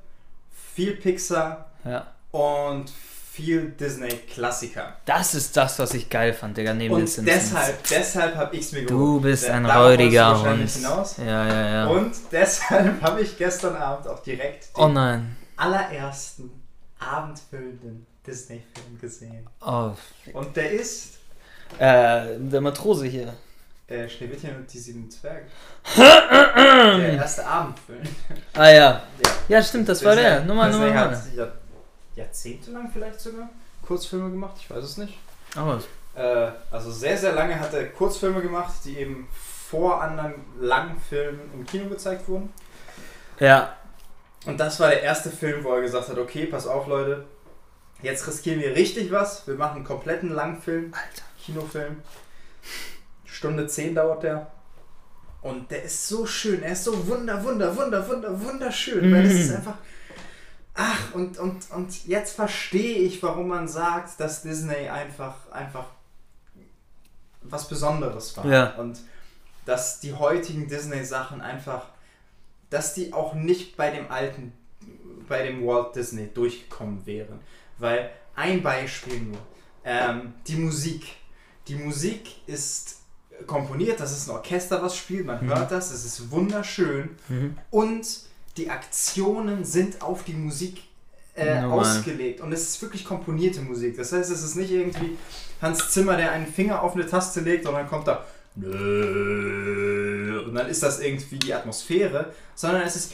[0.75, 2.07] viel Pixar Ja.
[2.31, 2.91] und
[3.33, 4.97] viel Disney-Klassiker.
[5.07, 7.51] Das ist das, was ich geil fand, Digga, neben den Und Simpsons.
[7.51, 8.91] deshalb, deshalb habe ich es mir geholt.
[8.91, 10.69] Du bist ein darauf räudiger Hund.
[10.71, 11.17] hinaus.
[11.17, 11.87] Ja, ja, ja.
[11.87, 15.35] Und deshalb habe ich gestern Abend auch direkt den oh nein.
[15.57, 16.51] allerersten
[16.99, 19.47] abendfüllenden Disney-Film gesehen.
[19.61, 19.93] Oh.
[20.35, 21.15] Und der ist
[21.79, 23.33] Äh, der Matrose hier.
[23.89, 25.47] äh, Schneewittchen und die sieben Zwerge.
[25.97, 28.03] der erste Abendfilm.
[28.55, 28.73] Ah ja.
[28.73, 29.03] Ja.
[29.49, 30.35] Ja, stimmt, das war der.
[30.41, 31.53] Disney- Nummer, Disney Nummer, hat Nummer.
[32.17, 33.49] Jahrzehntelang vielleicht sogar
[33.87, 35.19] Kurzfilme gemacht, ich weiß es nicht.
[35.57, 35.77] Oh,
[36.19, 39.29] Äh, also sehr, sehr lange hat er Kurzfilme gemacht, die eben
[39.71, 42.53] vor anderen langen Filmen im Kino gezeigt wurden.
[43.39, 43.77] ja.
[44.45, 47.25] Und das war der erste Film, wo er gesagt hat, okay, pass auf Leute,
[48.03, 49.47] jetzt riskieren wir richtig was.
[49.47, 51.23] Wir machen einen kompletten Langfilm, Alter.
[51.45, 52.03] Kinofilm.
[53.25, 54.51] Stunde 10 dauert der.
[55.43, 59.33] Und der ist so schön, er ist so wunder, wunder, wunder, wunder, wunderschön, weil es
[59.41, 59.57] ist Mhm.
[59.57, 59.75] einfach...
[60.75, 65.87] Ach, und, und, und jetzt verstehe ich, warum man sagt, dass Disney einfach, einfach
[67.43, 68.47] was Besonderes war.
[68.47, 68.71] Ja.
[68.77, 69.01] Und
[69.67, 71.87] dass die heutigen Disney-Sachen einfach,
[72.71, 74.53] dass die auch nicht bei dem alten,
[75.29, 77.41] bei dem Walt Disney durchgekommen wären.
[77.79, 79.39] Weil ein Beispiel nur,
[79.85, 81.17] ähm, die Musik.
[81.69, 83.01] Die Musik ist
[83.47, 85.49] komponiert, das ist ein Orchester, was spielt, man Mhm.
[85.51, 87.59] hört das, es ist wunderschön Mhm.
[87.71, 88.07] und
[88.57, 90.83] die Aktionen sind auf die Musik
[91.35, 93.97] äh, ausgelegt und es ist wirklich komponierte Musik.
[93.97, 95.17] Das heißt, es ist nicht irgendwie
[95.63, 98.25] Hans Zimmer, der einen Finger auf eine Taste legt und dann kommt da
[98.55, 103.13] und dann ist das irgendwie die Atmosphäre, sondern es ist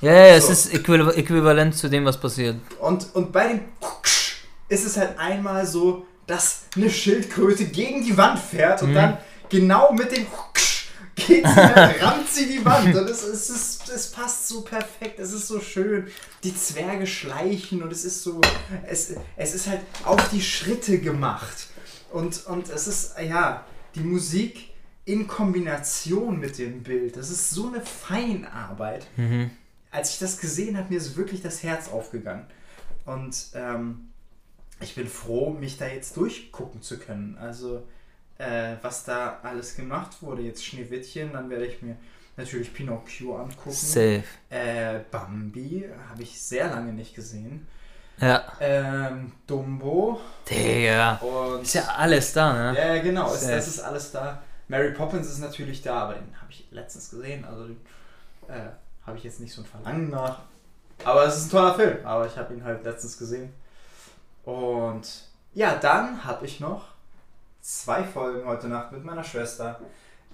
[0.00, 0.52] Ja, ja, es So.
[0.52, 2.56] ist äquival äquivalent zu dem, was passiert.
[2.80, 3.60] und, und bei dem
[4.68, 8.94] ist es halt einmal so, dass eine Schildkröte gegen die Wand fährt und Mhm.
[8.94, 9.18] dann
[9.48, 10.26] genau mit dem
[11.26, 15.18] geht sie, dann rammt sie die Wand und es, es, ist, es passt so perfekt,
[15.18, 16.08] es ist so schön.
[16.42, 18.40] Die Zwerge schleichen und es ist so,
[18.86, 21.68] es, es ist halt auf die Schritte gemacht
[22.10, 23.64] und, und es ist, ja,
[23.94, 24.70] die Musik
[25.04, 27.16] in Kombination mit dem Bild.
[27.16, 29.06] Das ist so eine Feinarbeit.
[29.16, 29.50] Mhm.
[29.90, 32.46] Als ich das gesehen habe, mir ist wirklich das Herz aufgegangen.
[33.06, 34.10] Und ähm,
[34.80, 37.36] ich bin froh, mich da jetzt durchgucken zu können.
[37.38, 37.82] Also,
[38.40, 40.42] äh, was da alles gemacht wurde.
[40.42, 41.96] Jetzt Schneewittchen, dann werde ich mir
[42.36, 43.70] natürlich Pinocchio angucken.
[43.70, 44.24] Safe.
[44.48, 47.66] Äh, Bambi habe ich sehr lange nicht gesehen.
[48.18, 48.44] Ja.
[48.60, 51.16] Ähm, Dumbo Digga.
[51.16, 51.62] und.
[51.62, 52.78] Ist ja alles da, ne?
[52.78, 54.42] Ja, ja, genau, ist, das ist alles da.
[54.68, 57.80] Mary Poppins ist natürlich da, aber den habe ich letztens gesehen, also den,
[58.48, 58.68] äh,
[59.06, 60.40] habe ich jetzt nicht so ein Verlangen nach.
[61.04, 63.52] Aber es ist ein toller Film, aber ich habe ihn halt letztens gesehen.
[64.44, 65.24] Und
[65.54, 66.89] ja, dann habe ich noch
[67.60, 69.80] zwei Folgen heute Nacht mit meiner Schwester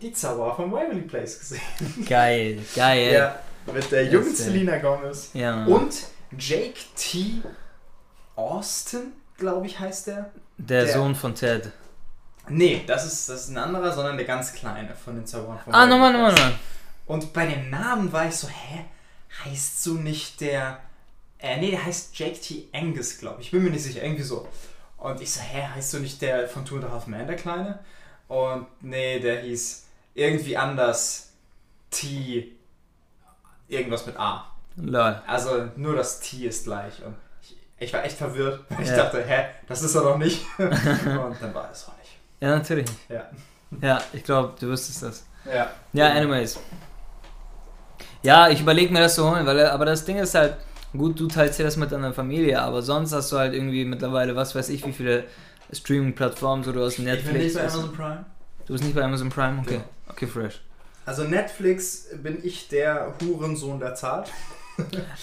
[0.01, 1.61] die Zauberer von Waverly Place gesehen.
[2.09, 3.13] Geil, geil.
[3.13, 3.39] Ja,
[3.73, 5.31] mit der jungen Selena Gomez.
[5.35, 5.65] Ja.
[5.65, 5.95] Und
[6.39, 7.43] Jake T.
[8.35, 10.31] Austin, glaube ich, heißt der.
[10.59, 11.71] der, der- Sohn von Ted.
[12.49, 15.75] Nee, das ist, das ist ein anderer, sondern der ganz kleine von den Zauberern von
[15.75, 16.55] Ah, nochmal, nochmal, nochmal.
[17.07, 18.85] Und bei dem Namen war ich so, hä?
[19.45, 20.79] Heißt so nicht der.
[21.39, 22.69] Äh, nee, der heißt Jake T.
[22.73, 23.47] Angus, glaube ich.
[23.47, 24.47] Ich bin mir nicht sicher, irgendwie so.
[25.07, 27.37] Und ich so, hä, heißt so nicht der von Two and a Half Man, der
[27.37, 27.79] Kleine?
[28.27, 31.31] Und nee, der hieß irgendwie anders.
[31.93, 32.53] T.
[33.69, 34.47] Irgendwas mit A.
[34.75, 35.23] Lol.
[35.29, 37.05] Also nur das T ist gleich.
[37.05, 38.97] Und ich, ich war echt verwirrt, weil ich Ja.
[38.97, 40.45] dachte, hä, das ist er doch nicht.
[40.59, 42.19] Und dann war es auch nicht.
[42.41, 42.89] Ja, natürlich.
[43.09, 43.31] Ja.
[43.81, 45.25] Ja, ich glaube, du wüsstest das.
[45.45, 45.71] Ja.
[45.93, 46.59] Ja, anyways.
[48.25, 50.57] Ja, ich überlege mir das zu holen, weil, aber das Ding ist halt,
[50.93, 54.37] gut, du teilst dir das mit deiner Familie, aber sonst hast du halt irgendwie mittlerweile,
[54.37, 55.25] was weiß ich, wie viele
[55.73, 57.45] Streaming-Plattformen, so du hast Ich bin Netflix.
[57.45, 58.25] nicht bei Amazon Prime.
[58.67, 59.59] Du bist nicht bei Amazon Prime?
[59.61, 59.71] Okay.
[59.75, 59.85] Genau.
[60.09, 60.61] Okay, fresh.
[61.05, 64.29] Also Netflix bin ich der Hurensohn, der zahlt.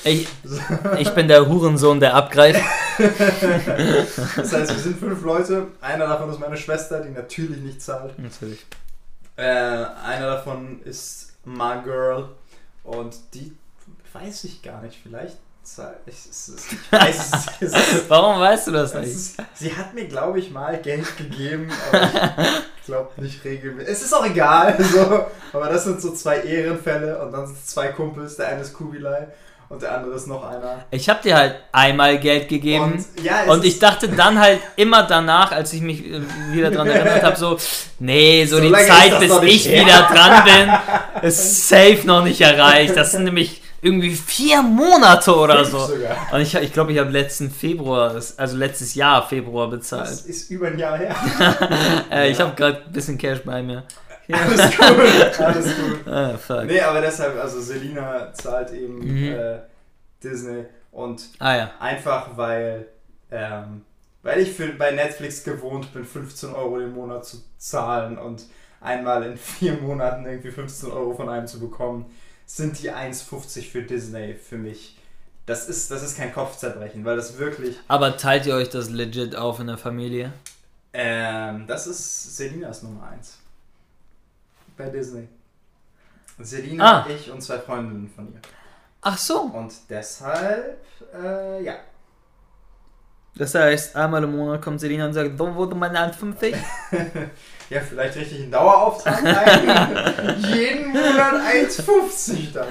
[0.04, 0.28] Ich,
[1.00, 2.62] ich bin der Hurensohn, der abgreift.
[4.36, 5.68] Das heißt, wir sind fünf Leute.
[5.82, 8.18] Einer davon ist meine Schwester, die natürlich nicht zahlt.
[8.20, 8.66] Natürlich.
[9.36, 12.30] Äh, einer davon ist my girl
[12.84, 13.52] und die
[14.14, 15.00] weiß ich gar nicht.
[15.02, 15.38] Vielleicht
[16.06, 19.08] ich, ich weiß es, es Warum weißt du das nicht?
[19.08, 22.10] ist, Sie hat mir, glaube ich, mal Geld gegeben, aber
[22.80, 23.90] ich glaube nicht regelmäßig.
[23.92, 25.26] Es ist auch egal, so.
[25.54, 28.36] aber das sind so zwei Ehrenfälle und dann sind es zwei Kumpels.
[28.36, 29.28] Der eine ist Kubilai
[29.70, 30.84] und der andere ist noch einer.
[30.92, 32.94] Ich habe dir halt einmal Geld gegeben.
[33.16, 36.88] Und, ja, Und ich dachte dann halt immer danach, als ich mich äh, wieder dran
[36.88, 37.58] erinnert habe, so,
[38.00, 39.86] nee, so, So die Zeit, bis ich her.
[39.86, 42.96] wieder dran bin, ist safe noch nicht erreicht.
[42.98, 45.80] Das sind nämlich irgendwie vier Monate oder so.
[45.80, 46.16] sogar.
[46.34, 50.10] Und ich glaube, ich, glaub, ich habe letzten Februar, also letztes Jahr Februar Das bezahlt.
[50.26, 51.16] ist über ein Jahr her.
[52.12, 52.46] Äh, Ich Ja.
[52.46, 53.84] habe gerade ein bisschen Cash bei mir.
[54.32, 56.08] Alles gut, alles gut.
[56.08, 56.64] Ah, fuck.
[56.66, 59.32] Nee, aber deshalb, also Selina zahlt eben Mhm.
[59.34, 59.60] äh,
[60.24, 61.72] Disney und Ah ja.
[61.80, 62.88] einfach weil,
[63.32, 63.82] ähm,
[64.22, 68.44] weil ich für, bei Netflix gewohnt bin, 15 Euro im Monat zu zahlen und
[68.80, 72.06] einmal in vier Monaten irgendwie 15 Euro von einem zu bekommen,
[72.56, 74.98] sind die 1,50 für Disney für mich.
[75.46, 79.36] Das ist, das ist kein Kopfzerbrechen, weil das wirklich, Aber teilt ihr euch das legit
[79.36, 80.32] auf in der Familie?
[80.94, 83.38] ähm, das ist Selinas Nummer 1.
[84.78, 85.28] Bei Disney.
[86.40, 87.08] Selina, Ah.
[87.10, 88.40] ich und zwei Freundinnen von ihr.
[89.02, 89.42] Ach so.
[89.42, 90.78] Und deshalb,
[91.14, 91.76] äh, ja.
[93.36, 96.56] Das heißt, einmal im Monat kommt Selina und sagt, wo wurde meine 1,50?
[97.70, 100.36] Ja, vielleicht richtig einen Dauerauftrag ein.
[100.54, 101.36] Jeden Monat
[101.70, 102.66] 1,50 dann.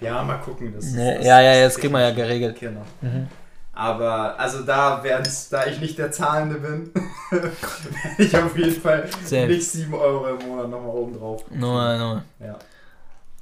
[0.00, 0.72] Ja, mal gucken.
[0.74, 2.58] Das, Nee, das ja, ja, das jetzt kriegen wir ja geregelt.
[2.60, 2.82] Genau.
[3.00, 3.28] Mhm.
[3.74, 6.90] Aber, also da wären's, da ich nicht der Zahlende bin,
[7.30, 7.52] werde
[8.18, 9.46] ich auf jeden Fall Safe.
[9.46, 11.44] nicht 7 Euro im Monat nochmal oben drauf.
[11.50, 12.22] Nur, nur.
[12.38, 12.58] Ja.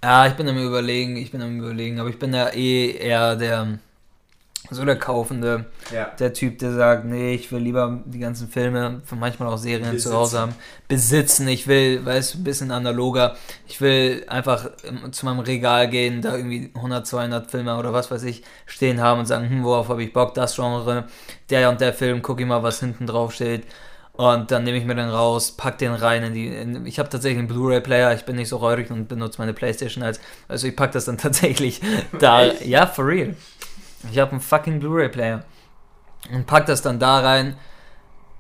[0.03, 3.35] Ja, ich bin am überlegen, ich bin am überlegen, aber ich bin ja eh eher
[3.37, 3.79] der,
[4.71, 6.07] so der Kaufende, Ja.
[6.19, 9.93] der Typ, der sagt, nee, ich will lieber die ganzen Filme, manchmal auch Serien zu
[9.93, 10.13] Besitzen.
[10.15, 10.55] Hause haben,
[10.89, 15.89] besitzen, ich will, weißt du, ein bisschen analoger, ich will einfach im- zu meinem Regal
[15.89, 19.65] gehen, da irgendwie 100, 200 Filme oder was weiß ich stehen haben und sagen, hm,
[19.65, 21.05] worauf habe ich Bock, das Genre,
[21.51, 23.65] der und der Film, guck ich mal, was hinten drauf steht.
[24.13, 26.49] Und dann nehme ich mir den raus, pack den rein in die.
[26.49, 30.05] In, ich habe tatsächlich einen Blu-ray-Player, ich bin nicht so räudig und benutze meine Playstation
[30.05, 30.21] als.
[30.47, 31.81] Also ich pack das dann tatsächlich
[32.19, 32.45] da.
[32.45, 32.67] Echt?
[32.67, 33.35] Ja, for real.
[34.11, 35.45] Ich habe einen fucking Blu-ray-Player.
[36.33, 37.57] Und pack das dann da rein.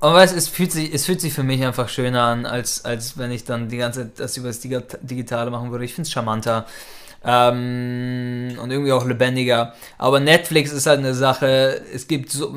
[0.00, 3.18] Und weißt es fühlt sich, es fühlt sich für mich einfach schöner an, als, als
[3.18, 5.84] wenn ich dann die ganze Zeit das über das Digitale machen würde.
[5.84, 6.66] Ich finde es charmanter.
[7.22, 9.74] Ähm, und irgendwie auch lebendiger.
[9.98, 12.56] Aber Netflix ist halt eine Sache, es gibt so,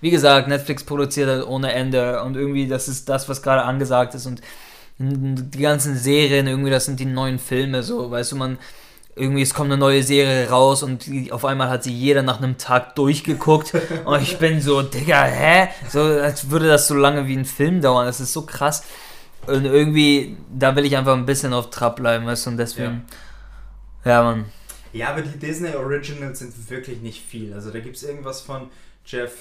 [0.00, 4.16] wie gesagt, Netflix produziert halt ohne Ende und irgendwie das ist das, was gerade angesagt
[4.16, 4.42] ist und
[4.98, 8.58] die ganzen Serien, irgendwie das sind die neuen Filme, so, weißt du, man,
[9.16, 12.58] irgendwie es kommt eine neue Serie raus und auf einmal hat sie jeder nach einem
[12.58, 13.72] Tag durchgeguckt
[14.04, 15.68] und ich bin so, Digga, hä?
[15.88, 18.84] So, als würde das so lange wie ein Film dauern, das ist so krass.
[19.46, 23.04] Und irgendwie, da will ich einfach ein bisschen auf Trab bleiben, weißt du, und deswegen.
[24.04, 24.46] Ja, Mann.
[24.92, 27.52] Ja, aber die Disney Originals sind wirklich nicht viel.
[27.52, 28.70] Also da gibt es irgendwas von
[29.04, 29.32] Jeff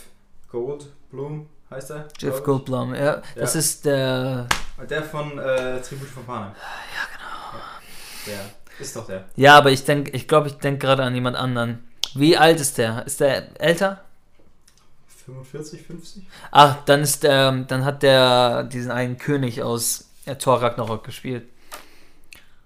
[0.52, 2.08] Goldblum, heißt er?
[2.20, 3.60] Jeff Goldblum, ja, das Ja.
[3.60, 4.48] ist der.
[4.90, 6.52] Der von äh, Tribute von Panem.
[6.52, 7.64] Ja, genau.
[8.28, 8.40] Der
[8.80, 9.26] ist doch der.
[9.36, 11.88] Ja, aber ich denke, ich glaube, ich denke gerade an jemand anderen.
[12.16, 13.06] Wie alt ist der?
[13.06, 14.04] Ist der älter?
[15.26, 16.24] 45, 50?
[16.52, 21.48] Ach, dann ist der, dann hat der diesen einen König aus äh, Thor Ragnarok gespielt.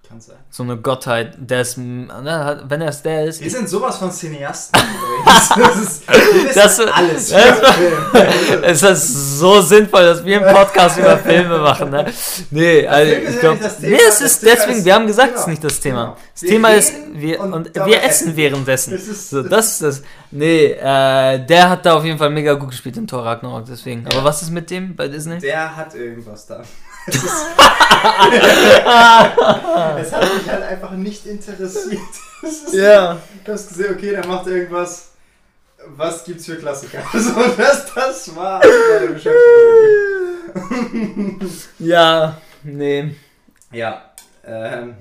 [0.08, 0.38] Kann sein.
[0.50, 4.10] So eine Gottheit, der ist, hat- wenn er es der ist, Wir sind sowas von
[4.12, 4.80] Cineasten.
[5.58, 6.04] Das ist,
[6.56, 7.32] Das- alles.
[7.32, 8.64] über Film.
[8.64, 12.06] es ist so sinnvoll, dass wir einen Podcast über Filme machen, ne?
[12.52, 15.34] Nee, also ist ich ja glaube, nee, es ist Thema deswegen, ist- wir haben gesagt,
[15.34, 16.04] es ist genau, nicht das Thema.
[16.04, 16.18] genau.
[16.34, 18.36] Das Wir Thema ist, wir, und und wir essen essen.
[18.38, 18.92] währenddessen.
[18.94, 20.02] Das ist- so, das ist das.
[20.32, 24.04] Nee, äh, der hat da auf jeden Fall mega gut gespielt in Thor Ragnarok, deswegen.
[24.04, 24.12] Ja.
[24.18, 25.40] Aber was ist mit dem bei Disney?
[25.40, 26.62] Der hat irgendwas da.
[30.00, 32.02] Es hat mich halt einfach nicht interessiert.
[32.72, 33.18] Ja.
[33.46, 35.10] Du hast gesehen, okay, der macht irgendwas.
[35.96, 37.00] Was gibt's für Klassiker?
[37.14, 38.62] So, das, das war
[38.94, 39.38] meine Beschäftigung.
[41.80, 43.16] Ja, nee.
[43.72, 44.02] Ja,
[44.46, 44.96] ähm,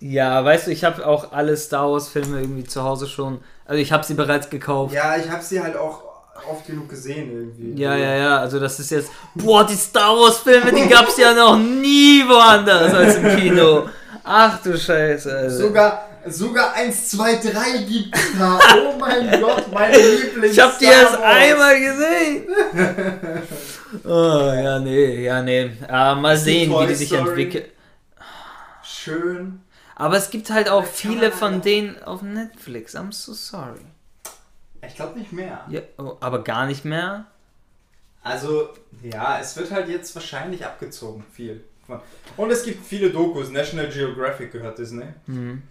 [0.00, 3.40] Ja, weißt du, ich habe auch alle Star Wars Filme irgendwie zu Hause schon.
[3.64, 4.94] Also ich habe sie bereits gekauft.
[4.94, 6.02] ja, ich habe sie halt auch
[6.50, 7.80] oft genug gesehen irgendwie.
[7.80, 11.32] Ja, ja, ja, also das ist jetzt, boah, die Star Wars Filme, die gab's ja
[11.34, 13.88] noch nie woanders als im Kino.
[14.24, 15.36] Ach du Scheiße.
[15.36, 15.68] Also.
[15.68, 18.58] Sogar, sogar 1, 2, 3 gibt's da.
[18.76, 20.52] Oh mein Gott, meine Lieblings.
[20.52, 22.46] ich hab die erst einmal gesehen.
[24.04, 25.70] oh, ja, nee, ja, nee.
[25.88, 27.66] Äh, mal sehen, wie die sich entwickeln.
[28.82, 29.60] Schön.
[29.94, 32.94] Aber es gibt halt auch viele von denen auf Netflix.
[32.94, 33.86] I'm so sorry.
[34.86, 35.64] Ich glaube nicht mehr.
[35.68, 37.26] Ja, oh, aber gar nicht mehr.
[38.22, 38.70] Also,
[39.02, 41.64] ja, es wird halt jetzt wahrscheinlich abgezogen, viel.
[42.36, 43.50] Und es gibt viele Dokus.
[43.50, 45.06] National Geographic gehört Disney.
[45.26, 45.62] Hm.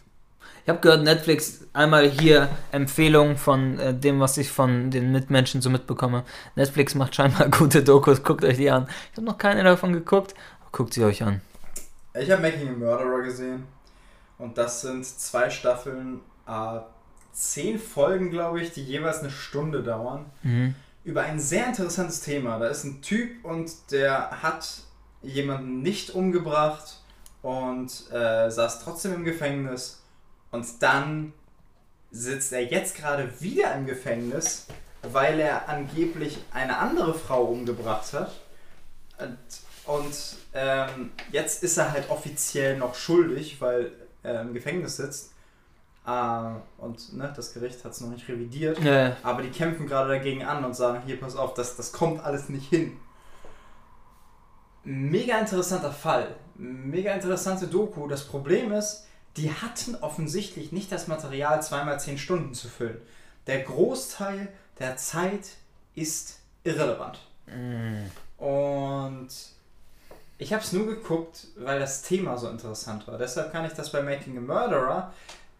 [0.64, 5.62] Ich habe gehört, Netflix, einmal hier Empfehlung von äh, dem, was ich von den Mitmenschen
[5.62, 6.24] so mitbekomme.
[6.56, 8.88] Netflix macht scheinbar gute Dokus, guckt euch die an.
[9.12, 10.34] Ich habe noch keine davon geguckt,
[10.72, 11.42] guckt sie euch an.
[12.14, 13.68] Ich habe Making a Murderer gesehen.
[14.38, 16.80] Und das sind zwei Staffeln, äh,
[17.36, 20.26] zehn Folgen, glaube ich, die jeweils eine Stunde dauern.
[20.44, 20.76] Mhm.
[21.04, 22.58] Über ein sehr interessantes Thema.
[22.58, 24.82] Da ist ein Typ und der hat
[25.22, 27.02] jemanden nicht umgebracht
[27.42, 30.02] und äh, saß trotzdem im Gefängnis.
[30.52, 31.34] Und dann
[32.12, 34.68] sitzt er jetzt gerade wieder im Gefängnis,
[35.04, 38.32] weil er angeblich eine andere Frau umgebracht hat.
[39.20, 39.38] Und,
[39.86, 40.16] und
[40.54, 43.92] ähm, jetzt ist er halt offiziell noch schuldig, weil
[44.24, 45.35] er im Gefängnis sitzt.
[46.06, 48.80] Äh, und ne, das Gericht hat es noch nicht revidiert.
[48.80, 49.18] Ja, ja.
[49.24, 52.50] Aber die kämpfen gerade dagegen an und sagen, hier, pass auf, das, das kommt alles
[52.50, 52.98] nicht hin.
[54.84, 56.36] Mega interessanter Fall.
[56.56, 58.08] Mega interessante Doku.
[58.08, 63.02] Das Problem ist, die hatten offensichtlich nicht das Material, zweimal zehn Stunden zu füllen.
[63.48, 64.50] Der Großteil
[64.80, 65.50] der Zeit
[65.96, 67.20] ist irrelevant.
[67.48, 68.12] Mhm.
[68.38, 69.30] Und
[70.38, 73.18] ich habe es nur geguckt, weil das Thema so interessant war.
[73.18, 75.14] Deshalb kann ich das bei Making a Murderer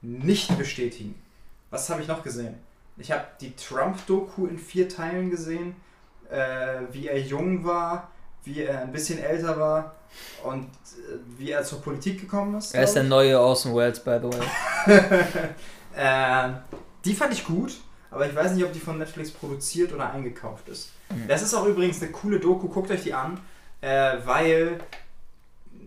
[0.06, 1.16] nicht bestätigen.
[1.70, 2.56] Was habe ich noch gesehen?
[2.98, 5.76] Ich habe die Trump-Doku in vier Teilen gesehen,
[6.30, 8.12] äh, wie er jung war,
[8.44, 9.96] wie er ein bisschen älter war
[10.44, 12.74] und äh, wie er zur Politik gekommen ist.
[12.74, 15.34] Er ist der neue Orson Welles, by the way.
[15.96, 16.54] äh,
[17.04, 17.76] die fand ich gut,
[18.12, 20.92] aber ich weiß nicht, ob die von Netflix produziert oder eingekauft ist.
[21.10, 21.28] Mhm.
[21.28, 23.40] Das ist auch übrigens eine coole Doku, guckt euch die an,
[23.82, 24.80] äh, weil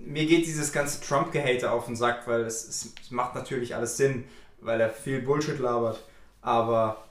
[0.08, 3.96] mir geht dieses ganze Trump-Gehate auf den Sack, weil es, es, es macht natürlich alles
[3.96, 4.24] Sinn,
[4.60, 6.02] weil er viel Bullshit labert,
[6.40, 7.04] aber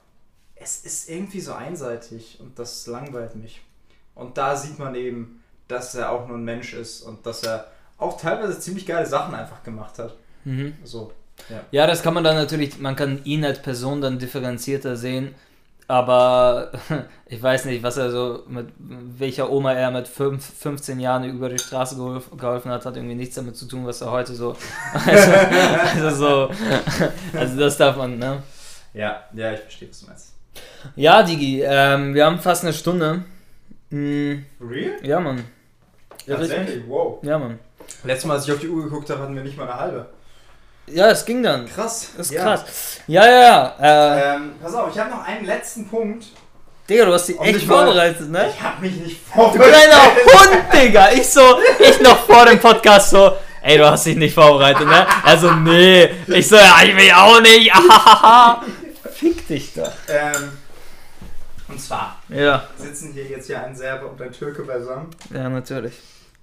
[0.56, 3.62] es ist irgendwie so einseitig und das langweilt mich.
[4.14, 7.70] Und da sieht man eben, dass er auch nur ein Mensch ist und dass er
[7.98, 10.16] auch teilweise ziemlich geile Sachen einfach gemacht hat.
[10.44, 10.76] Mhm.
[10.82, 11.12] So,
[11.48, 11.64] ja.
[11.70, 15.34] Ja, das kann man dann natürlich, man kann ihn als Person dann differenzierter sehen,
[15.88, 16.70] aber
[17.26, 21.48] ich weiß nicht, was er so, mit welcher Oma er mit fünf, 15 Jahren über
[21.48, 24.54] die Straße geholf, geholfen hat, hat irgendwie nichts damit zu tun, was er heute so,
[25.06, 25.32] also,
[25.94, 26.50] also so,
[27.38, 28.42] also das darf man, ne?
[28.92, 30.34] Ja, ja, ich verstehe, was du meinst.
[30.94, 33.24] Ja, Digi, ähm, wir haben fast eine Stunde.
[33.90, 34.96] Mm, Real?
[35.02, 35.36] ja, Mann.
[35.36, 35.44] Mich?
[36.26, 37.22] Tatsächlich, wow.
[37.22, 37.58] Ja, Mann.
[38.04, 40.06] Letztes Mal, als ich auf die Uhr geguckt habe, hatten wir nicht mal eine halbe.
[40.92, 41.66] Ja, es ging dann.
[41.68, 42.08] Krass.
[42.16, 42.42] Das ist ja.
[42.42, 42.64] krass.
[43.06, 43.74] Ja, ja, ja.
[43.80, 46.26] Äh, Ähm, pass auf, ich habe noch einen letzten Punkt.
[46.88, 48.48] Digga, du hast dich echt vorbereitet, ne?
[48.54, 49.74] Ich habe mich nicht Du vorbereitet.
[49.74, 51.12] kleiner Hund, Digga!
[51.12, 53.32] Ich so, ich noch vor dem Podcast so,
[53.62, 55.06] ey, du hast dich nicht vorbereitet, ne?
[55.22, 56.08] Also, nee.
[56.28, 57.70] Ich so, ja, ich will auch nicht.
[59.14, 59.90] Fick dich doch.
[60.08, 60.52] Ähm,
[61.68, 65.10] und zwar Ja, sitzen hier jetzt ja ein Serbe und ein Türke beisammen.
[65.34, 65.92] ja, natürlich.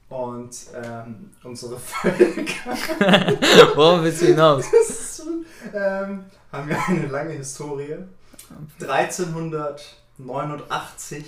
[0.10, 2.72] Und ähm, unsere Völker
[3.76, 4.64] Worauf willst du hinaus?
[5.74, 7.98] ähm, haben ja eine lange Historie.
[10.20, 11.26] 1389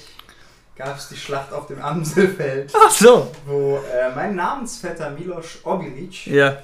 [0.75, 3.31] gab es die Schlacht auf dem Amselfeld, Ach so.
[3.47, 6.57] wo äh, mein Namensvetter Miloš Obilic Ja,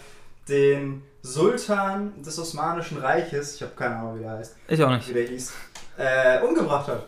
[0.47, 5.09] den Sultan des Osmanischen Reiches, ich habe keine Ahnung, wie der heißt, ich auch nicht.
[5.09, 5.51] wie der hieß,
[5.97, 7.07] äh, umgebracht hat.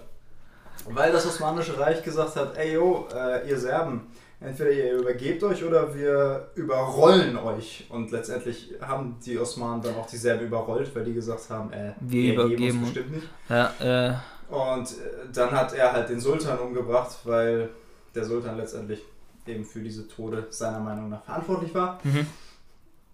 [0.87, 4.07] Weil das Osmanische Reich gesagt hat, ey yo, äh, ihr Serben,
[4.45, 7.85] entweder ihr übergebt euch oder wir überrollen euch.
[7.89, 11.93] Und letztendlich haben die Osmanen dann auch die Serben überrollt, weil die gesagt haben, äh,
[11.99, 13.27] Wir ergeben übergeben uns bestimmt nicht.
[13.49, 17.69] Ja, äh, Und äh, dann hat er halt den Sultan umgebracht, weil
[18.13, 19.01] der Sultan letztendlich
[19.47, 21.99] eben für diese Tode seiner Meinung nach verantwortlich war.
[22.03, 22.27] mhm.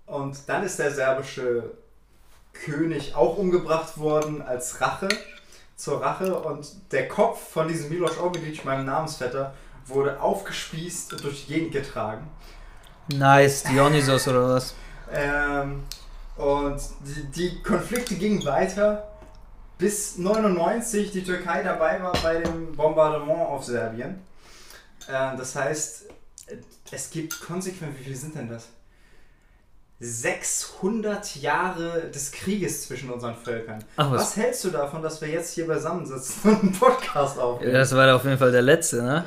[0.05, 1.71] Und dann ist der serbische
[2.53, 5.07] König auch umgebracht worden als Rache,
[5.77, 6.35] zur Rache.
[6.35, 9.53] Und der Kopf von diesem Miloš Obilic, meinem Namensvetter,
[9.87, 12.27] wurde aufgespießt und durch die Gegend getragen.
[13.13, 13.63] nice.
[13.63, 14.75] Dionysos oder was?
[15.11, 15.83] Ähm,
[16.37, 19.07] und die, die Konflikte gingen weiter,
[19.77, 24.21] bis 99 die Türkei dabei war bei dem Bombardement auf Serbien.
[25.09, 26.05] Ähm, das heißt,
[26.91, 28.67] es gibt konsequent, wie viele sind denn das?
[30.03, 33.83] 600 Jahre des Krieges zwischen unseren Völkern.
[33.97, 34.21] Ach was.
[34.21, 37.73] Was hältst du davon, dass wir jetzt hier beisammensitzen und einen Podcast aufnehmen?
[37.73, 39.25] Das war auf jeden Fall der letzte, ne?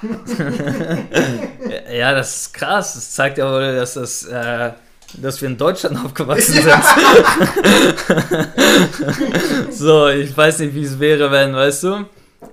[1.92, 2.94] ja, das ist krass.
[2.94, 4.70] Das zeigt ja wohl, dass das, äh,
[5.14, 6.72] dass wir in Deutschland aufgewachsen sind.
[9.72, 12.04] so, ich weiß nicht, wie es wäre, wenn, weißt du?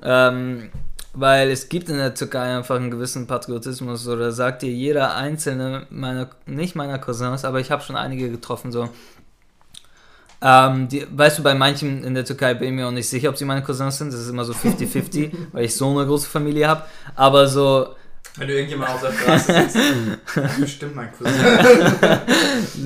[0.02, 0.72] Ähm,
[1.20, 5.86] weil es gibt in der Türkei einfach einen gewissen Patriotismus oder sagt dir jeder einzelne
[5.90, 8.90] meiner, nicht meiner Cousins, aber ich habe schon einige getroffen, so.
[10.42, 13.30] Ähm, die, weißt du, bei manchen in der Türkei bin ich mir auch nicht sicher,
[13.30, 14.14] ob sie meine Cousins sind.
[14.14, 16.84] Das ist immer so 50-50, weil ich so eine große Familie habe.
[17.16, 17.96] Aber so,
[18.38, 21.34] Wenn du irgendjemand auf der Straße siehst, bestimmt mein Cousin.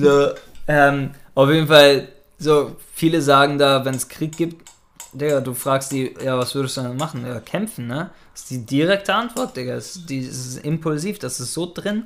[0.00, 0.30] so
[0.66, 2.08] ähm, auf jeden Fall,
[2.38, 4.68] so viele sagen da, wenn es Krieg gibt,
[5.14, 7.24] Digga, du fragst die, ja, was würdest du dann machen?
[7.26, 8.10] Ja, kämpfen, ne?
[8.32, 9.74] Das ist die direkte Antwort, Digga.
[9.74, 12.04] Das ist, die, das ist impulsiv, das ist so drin.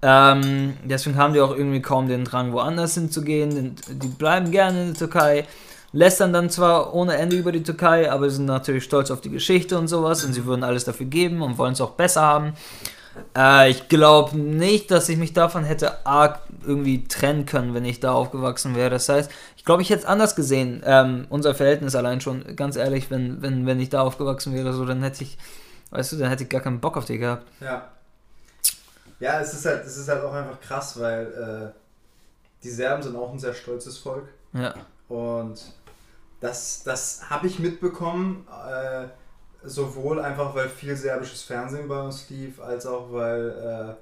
[0.00, 3.76] Ähm, deswegen haben die auch irgendwie kaum den Drang, woanders hinzugehen.
[3.88, 5.46] Die bleiben gerne in der Türkei,
[5.92, 9.76] lästern dann zwar ohne Ende über die Türkei, aber sind natürlich stolz auf die Geschichte
[9.78, 12.52] und sowas und sie würden alles dafür geben und wollen es auch besser haben.
[13.36, 18.00] Äh, ich glaube nicht, dass ich mich davon hätte arg irgendwie trennen können, wenn ich
[18.00, 18.90] da aufgewachsen wäre.
[18.90, 20.82] Das heißt, ich glaube, ich hätte es anders gesehen.
[20.84, 24.84] Ähm, unser Verhältnis allein schon, ganz ehrlich, wenn, wenn, wenn ich da aufgewachsen wäre, so,
[24.84, 25.38] dann hätte ich,
[25.90, 27.46] weißt du, dann hätte ich gar keinen Bock auf die gehabt.
[27.60, 27.88] Ja.
[29.20, 31.78] Ja, es ist halt, es ist halt auch einfach krass, weil äh,
[32.62, 34.28] die Serben sind auch ein sehr stolzes Volk.
[34.52, 34.74] Ja.
[35.08, 35.60] Und
[36.40, 39.06] das, das habe ich mitbekommen, äh,
[39.64, 43.96] sowohl einfach, weil viel serbisches Fernsehen bei uns lief, als auch, weil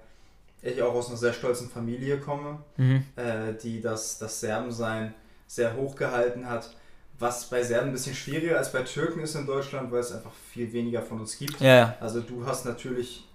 [0.62, 3.04] äh, ich auch aus einer sehr stolzen Familie komme, Mhm.
[3.16, 5.14] äh, die das, das Serbensein
[5.46, 6.70] sehr hoch gehalten hat.
[7.18, 10.32] Was bei Serben ein bisschen schwieriger als bei Türken ist in Deutschland, weil es einfach
[10.52, 11.60] viel weniger von uns gibt.
[11.60, 11.96] Ja, ja.
[12.00, 13.26] Also du hast natürlich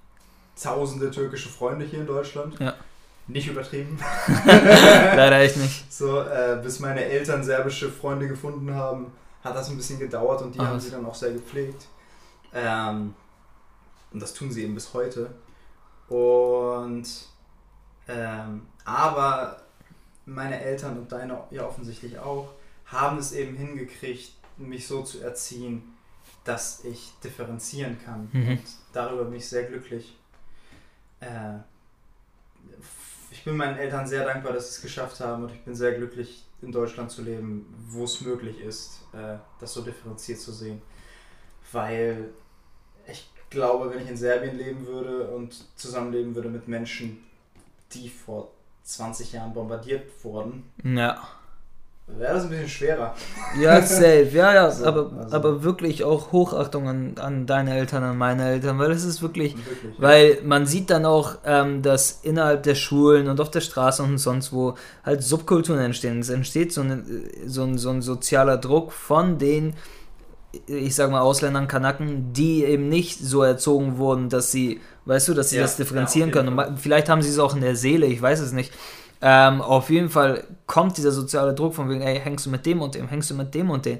[0.62, 2.60] tausende türkische Freunde hier in Deutschland.
[2.60, 2.76] Ja.
[3.28, 3.98] Nicht übertrieben.
[4.46, 5.92] Leider echt nicht.
[5.92, 9.12] So, äh, bis meine Eltern serbische Freunde gefunden haben,
[9.44, 11.86] hat das ein bisschen gedauert und die Ach, haben sie dann auch sehr gepflegt.
[12.54, 13.14] Ähm,
[14.12, 15.32] und das tun sie eben bis heute.
[16.10, 17.08] Und
[18.08, 19.62] ähm, aber
[20.26, 22.50] meine Eltern und deine ja offensichtlich auch
[22.86, 25.84] haben es eben hingekriegt, mich so zu erziehen,
[26.44, 28.30] dass ich differenzieren kann.
[28.32, 28.50] Mhm.
[28.50, 30.18] Und darüber bin ich sehr glücklich.
[31.20, 31.60] Äh,
[33.32, 35.94] ich bin meinen Eltern sehr dankbar, dass sie es geschafft haben und ich bin sehr
[35.94, 40.82] glücklich, in Deutschland zu leben, wo es möglich ist, äh, das so differenziert zu sehen.
[41.72, 42.30] Weil
[43.08, 47.18] ich glaube, wenn ich in Serbien leben würde und zusammenleben würde mit Menschen,
[47.94, 48.50] die vor
[48.84, 51.18] 20 Jahren bombardiert wurden, Ja.
[52.08, 53.16] wäre das ein bisschen schwerer.
[53.60, 54.30] Ja, safe.
[54.34, 58.50] Ja, ja, Also, aber, also- aber wirklich auch Hochachtung an, an deine Eltern, an meine
[58.50, 59.96] Eltern, weil es ist wirklich, Wirklich.
[60.02, 64.18] weil man sieht dann auch, ähm, dass innerhalb der Schulen und auf der Straße und
[64.18, 66.20] sonst wo halt Subkulturen entstehen.
[66.20, 67.04] Es entsteht so, eine,
[67.46, 69.76] so, ein, so ein sozialer Druck von den,
[70.68, 75.34] ich sag mal, Ausländern, Kanaken, die eben nicht so erzogen wurden, dass sie, weißt du,
[75.34, 76.58] dass sie Ja, das differenzieren ja, können.
[76.58, 78.72] Und vielleicht haben sie es auch in der Seele, ich weiß es nicht.
[79.22, 82.82] Ähm, auf jeden Fall kommt dieser soziale Druck von wegen, ey, hängst du mit dem
[82.82, 84.00] und dem, hängst du mit dem und dem.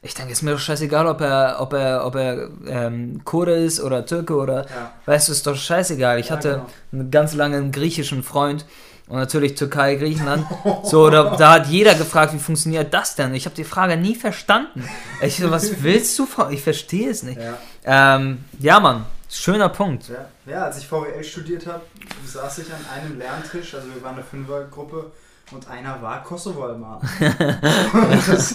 [0.00, 3.80] Ich denke, ist mir doch scheißegal, ob er, ob er, ob er ähm, Kurde ist
[3.80, 4.92] oder Türke oder, Ja.
[5.06, 6.18] weißt du, ist doch scheißegal.
[6.18, 6.66] Ich hatte genau.
[6.92, 8.64] einen ganz langen griechischen Freund
[9.12, 10.46] und natürlich Türkei, Griechenland.
[10.84, 13.34] So, da, da hat jeder gefragt, wie funktioniert das denn?
[13.34, 14.88] Ich habe die Frage nie verstanden.
[15.20, 16.50] Ich so, was willst du von?
[16.50, 17.38] Ich verstehe es nicht.
[17.38, 18.16] Ja.
[18.16, 20.08] Ähm, ja, Mann, Schöner Punkt.
[20.08, 21.82] Ja, ja als ich VWL studiert habe,
[22.26, 25.10] saß ich an einem Lerntisch, also wir waren eine Fünfergruppe
[25.50, 27.00] und einer war Kosovo-Alman.
[27.00, 28.52] und, das,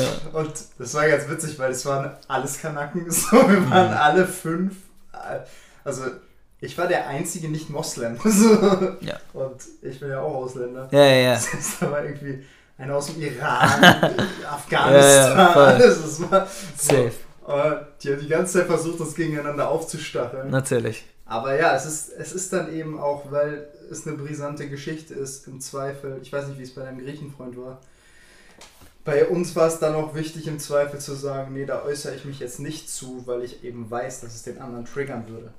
[0.32, 3.96] und das war ganz witzig, weil es waren alles Kanaken, so, wir waren mhm.
[3.96, 4.74] alle fünf,
[5.82, 6.02] also
[6.60, 8.18] ich war der einzige Nicht-Moslem.
[9.00, 9.18] Ja.
[9.32, 10.88] Und ich bin ja auch Ausländer.
[10.90, 11.32] Ja, ja, ja.
[11.52, 12.44] Das da war irgendwie
[12.76, 13.84] einer aus dem Iran,
[14.50, 16.02] Afghanistan, ja, ja, alles.
[16.02, 16.46] Das war
[16.76, 17.12] Safe.
[17.44, 20.50] Aber die haben die ganze Zeit versucht, das gegeneinander aufzustacheln.
[20.50, 21.04] Natürlich.
[21.26, 25.46] Aber ja, es ist, es ist dann eben auch, weil es eine brisante Geschichte ist,
[25.46, 26.18] im Zweifel.
[26.22, 27.80] Ich weiß nicht, wie es bei deinem Griechenfreund war.
[29.04, 32.24] Bei uns war es dann auch wichtig, im Zweifel zu sagen, nee, da äußere ich
[32.24, 35.52] mich jetzt nicht zu, weil ich eben weiß, dass es den anderen triggern würde.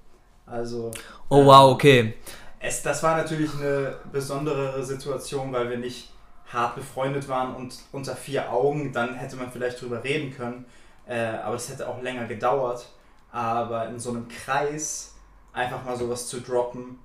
[0.52, 0.92] Also.
[1.30, 2.16] Oh wow, okay.
[2.60, 6.12] Es, das war natürlich eine besondere Situation, weil wir nicht
[6.52, 10.66] hart befreundet waren und unter vier Augen, dann hätte man vielleicht drüber reden können.
[11.08, 12.86] Äh, aber es hätte auch länger gedauert.
[13.32, 15.16] Aber in so einem Kreis
[15.54, 17.00] einfach mal sowas zu droppen,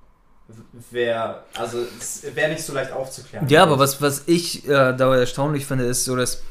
[0.90, 1.78] wäre also
[2.34, 3.48] wäre nicht so leicht aufzuklären.
[3.48, 6.42] Ja, aber was, was ich äh, da erstaunlich finde, ist so, dass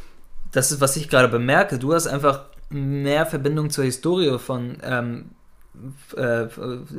[0.52, 1.80] das ist, was ich gerade bemerke.
[1.80, 5.32] Du hast einfach mehr Verbindung zur Historie von ähm,
[6.16, 6.48] äh,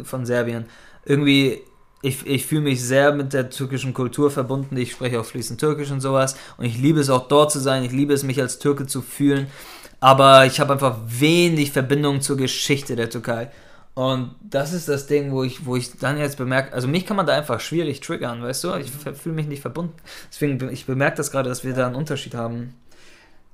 [0.04, 0.66] von Serbien.
[1.04, 1.62] Irgendwie,
[2.02, 4.76] ich, ich fühle mich sehr mit der türkischen Kultur verbunden.
[4.76, 6.36] Ich spreche auch fließend Türkisch und sowas.
[6.56, 7.84] Und ich liebe es auch dort zu sein.
[7.84, 9.46] Ich liebe es, mich als Türke zu fühlen.
[10.00, 13.50] Aber ich habe einfach wenig Verbindung zur Geschichte der Türkei.
[13.94, 17.16] Und das ist das Ding, wo ich, wo ich dann jetzt bemerke, also mich kann
[17.16, 18.74] man da einfach schwierig triggern, weißt du?
[18.74, 19.94] Ich fühle mich nicht verbunden.
[20.30, 22.74] Deswegen, ich bemerke das gerade, dass wir da einen Unterschied haben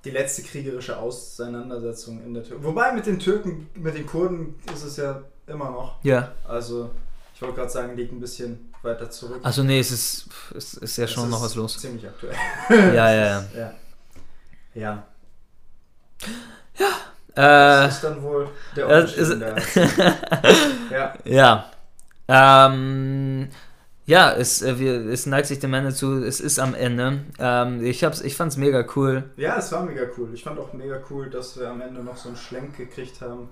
[0.05, 2.65] die letzte kriegerische Auseinandersetzung in der Türkei.
[2.65, 6.03] Wobei mit den Türken, mit den Kurden ist es ja immer noch.
[6.03, 6.33] Ja.
[6.47, 6.91] Also,
[7.35, 9.41] ich wollte gerade sagen, liegt ein bisschen weiter zurück.
[9.43, 10.27] Also, nee, es ist,
[10.57, 11.79] es ist ja schon es noch was los.
[11.79, 12.35] Ziemlich aktuell.
[12.71, 13.45] ja, ja, ja.
[13.55, 13.75] Ja.
[14.75, 15.05] Ja.
[16.79, 16.93] ja.
[17.35, 19.41] Das äh, ist dann wohl der Unterschied.
[20.91, 21.15] ja.
[21.25, 21.71] Ja.
[22.29, 23.49] Ähm,
[24.13, 27.21] ja, es, äh, es neigt sich dem Ende zu, es ist am Ende.
[27.39, 29.25] Ähm, ich, hab's, ich fand's mega cool.
[29.39, 30.29] Ja, es war mega cool.
[30.35, 33.49] Ich fand auch mega cool, dass wir am Ende noch so einen Schlenk gekriegt haben.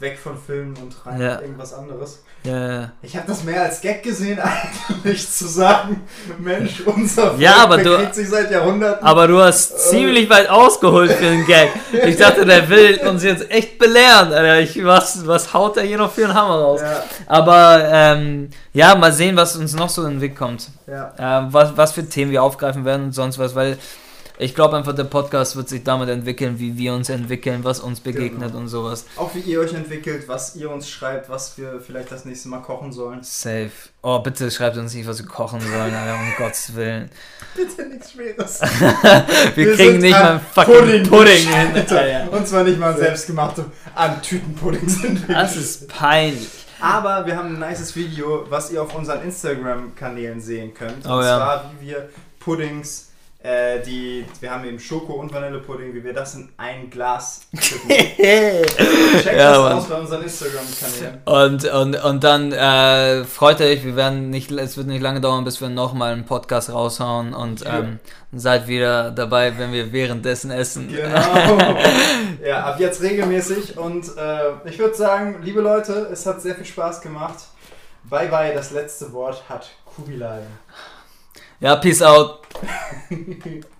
[0.00, 1.40] Weg von Filmen und rein ja.
[1.40, 2.22] irgendwas anderes.
[2.42, 4.40] Ja, Ich habe das mehr als Gag gesehen,
[4.88, 6.02] eigentlich zu sagen,
[6.38, 9.06] Mensch, unser Film ja, aber du, sich seit Jahrhunderten.
[9.06, 9.76] Aber du hast äh.
[9.76, 11.68] ziemlich weit ausgeholt für den Gag.
[11.92, 14.32] Ich dachte, der will uns jetzt echt belehren.
[14.32, 14.60] Alter.
[14.60, 16.80] Ich, was, was haut er hier noch für einen Hammer raus?
[16.80, 17.04] Ja.
[17.26, 20.68] Aber ähm, ja, mal sehen, was uns noch so in den Weg kommt.
[20.86, 21.12] Ja.
[21.18, 23.76] Äh, was, was für Themen wir aufgreifen werden und sonst was, weil
[24.40, 28.00] ich glaube einfach, der Podcast wird sich damit entwickeln, wie wir uns entwickeln, was uns
[28.00, 28.60] begegnet genau.
[28.60, 29.04] und sowas.
[29.16, 32.60] Auch wie ihr euch entwickelt, was ihr uns schreibt, was wir vielleicht das nächste Mal
[32.60, 33.22] kochen sollen.
[33.22, 33.70] Safe.
[34.02, 37.10] Oh, bitte schreibt uns nicht, was wir kochen sollen, Alter, um Gottes Willen.
[37.54, 38.60] Bitte nichts Schweres.
[39.54, 42.28] wir, wir, kriegen nicht mal einen fucking Pudding, Pudding hin.
[42.30, 45.34] Und zwar nicht mal selbstgemachte an Tütenpudding sind wir.
[45.34, 46.48] Das ist peinlich.
[46.80, 51.04] Aber wir haben ein nices Video, was ihr auf unseren Instagram-Kanälen sehen könnt.
[51.06, 51.36] Oh, und ja.
[51.36, 53.09] zwar, wie wir Puddings
[53.42, 57.88] äh, die, wir haben eben Schoko- und Vanillepudding, wie wir das in ein Glas kippen.
[57.88, 59.72] Checkt ja, das Mann.
[59.72, 61.22] aus bei unseren Instagram-Kanälen.
[61.24, 65.44] Und, und, und dann äh, freut euch, wir werden nicht, es wird nicht lange dauern,
[65.44, 67.78] bis wir nochmal einen Podcast raushauen und ja.
[67.78, 67.98] ähm,
[68.32, 70.88] seid wieder dabei, wenn wir währenddessen essen.
[70.88, 71.18] Genau.
[72.44, 76.66] ja, ab jetzt regelmäßig und äh, ich würde sagen, liebe Leute, es hat sehr viel
[76.66, 77.38] Spaß gemacht.
[78.04, 80.42] Bye bye, das letzte Wort hat Kubilai.
[81.60, 82.46] Ja, peace out.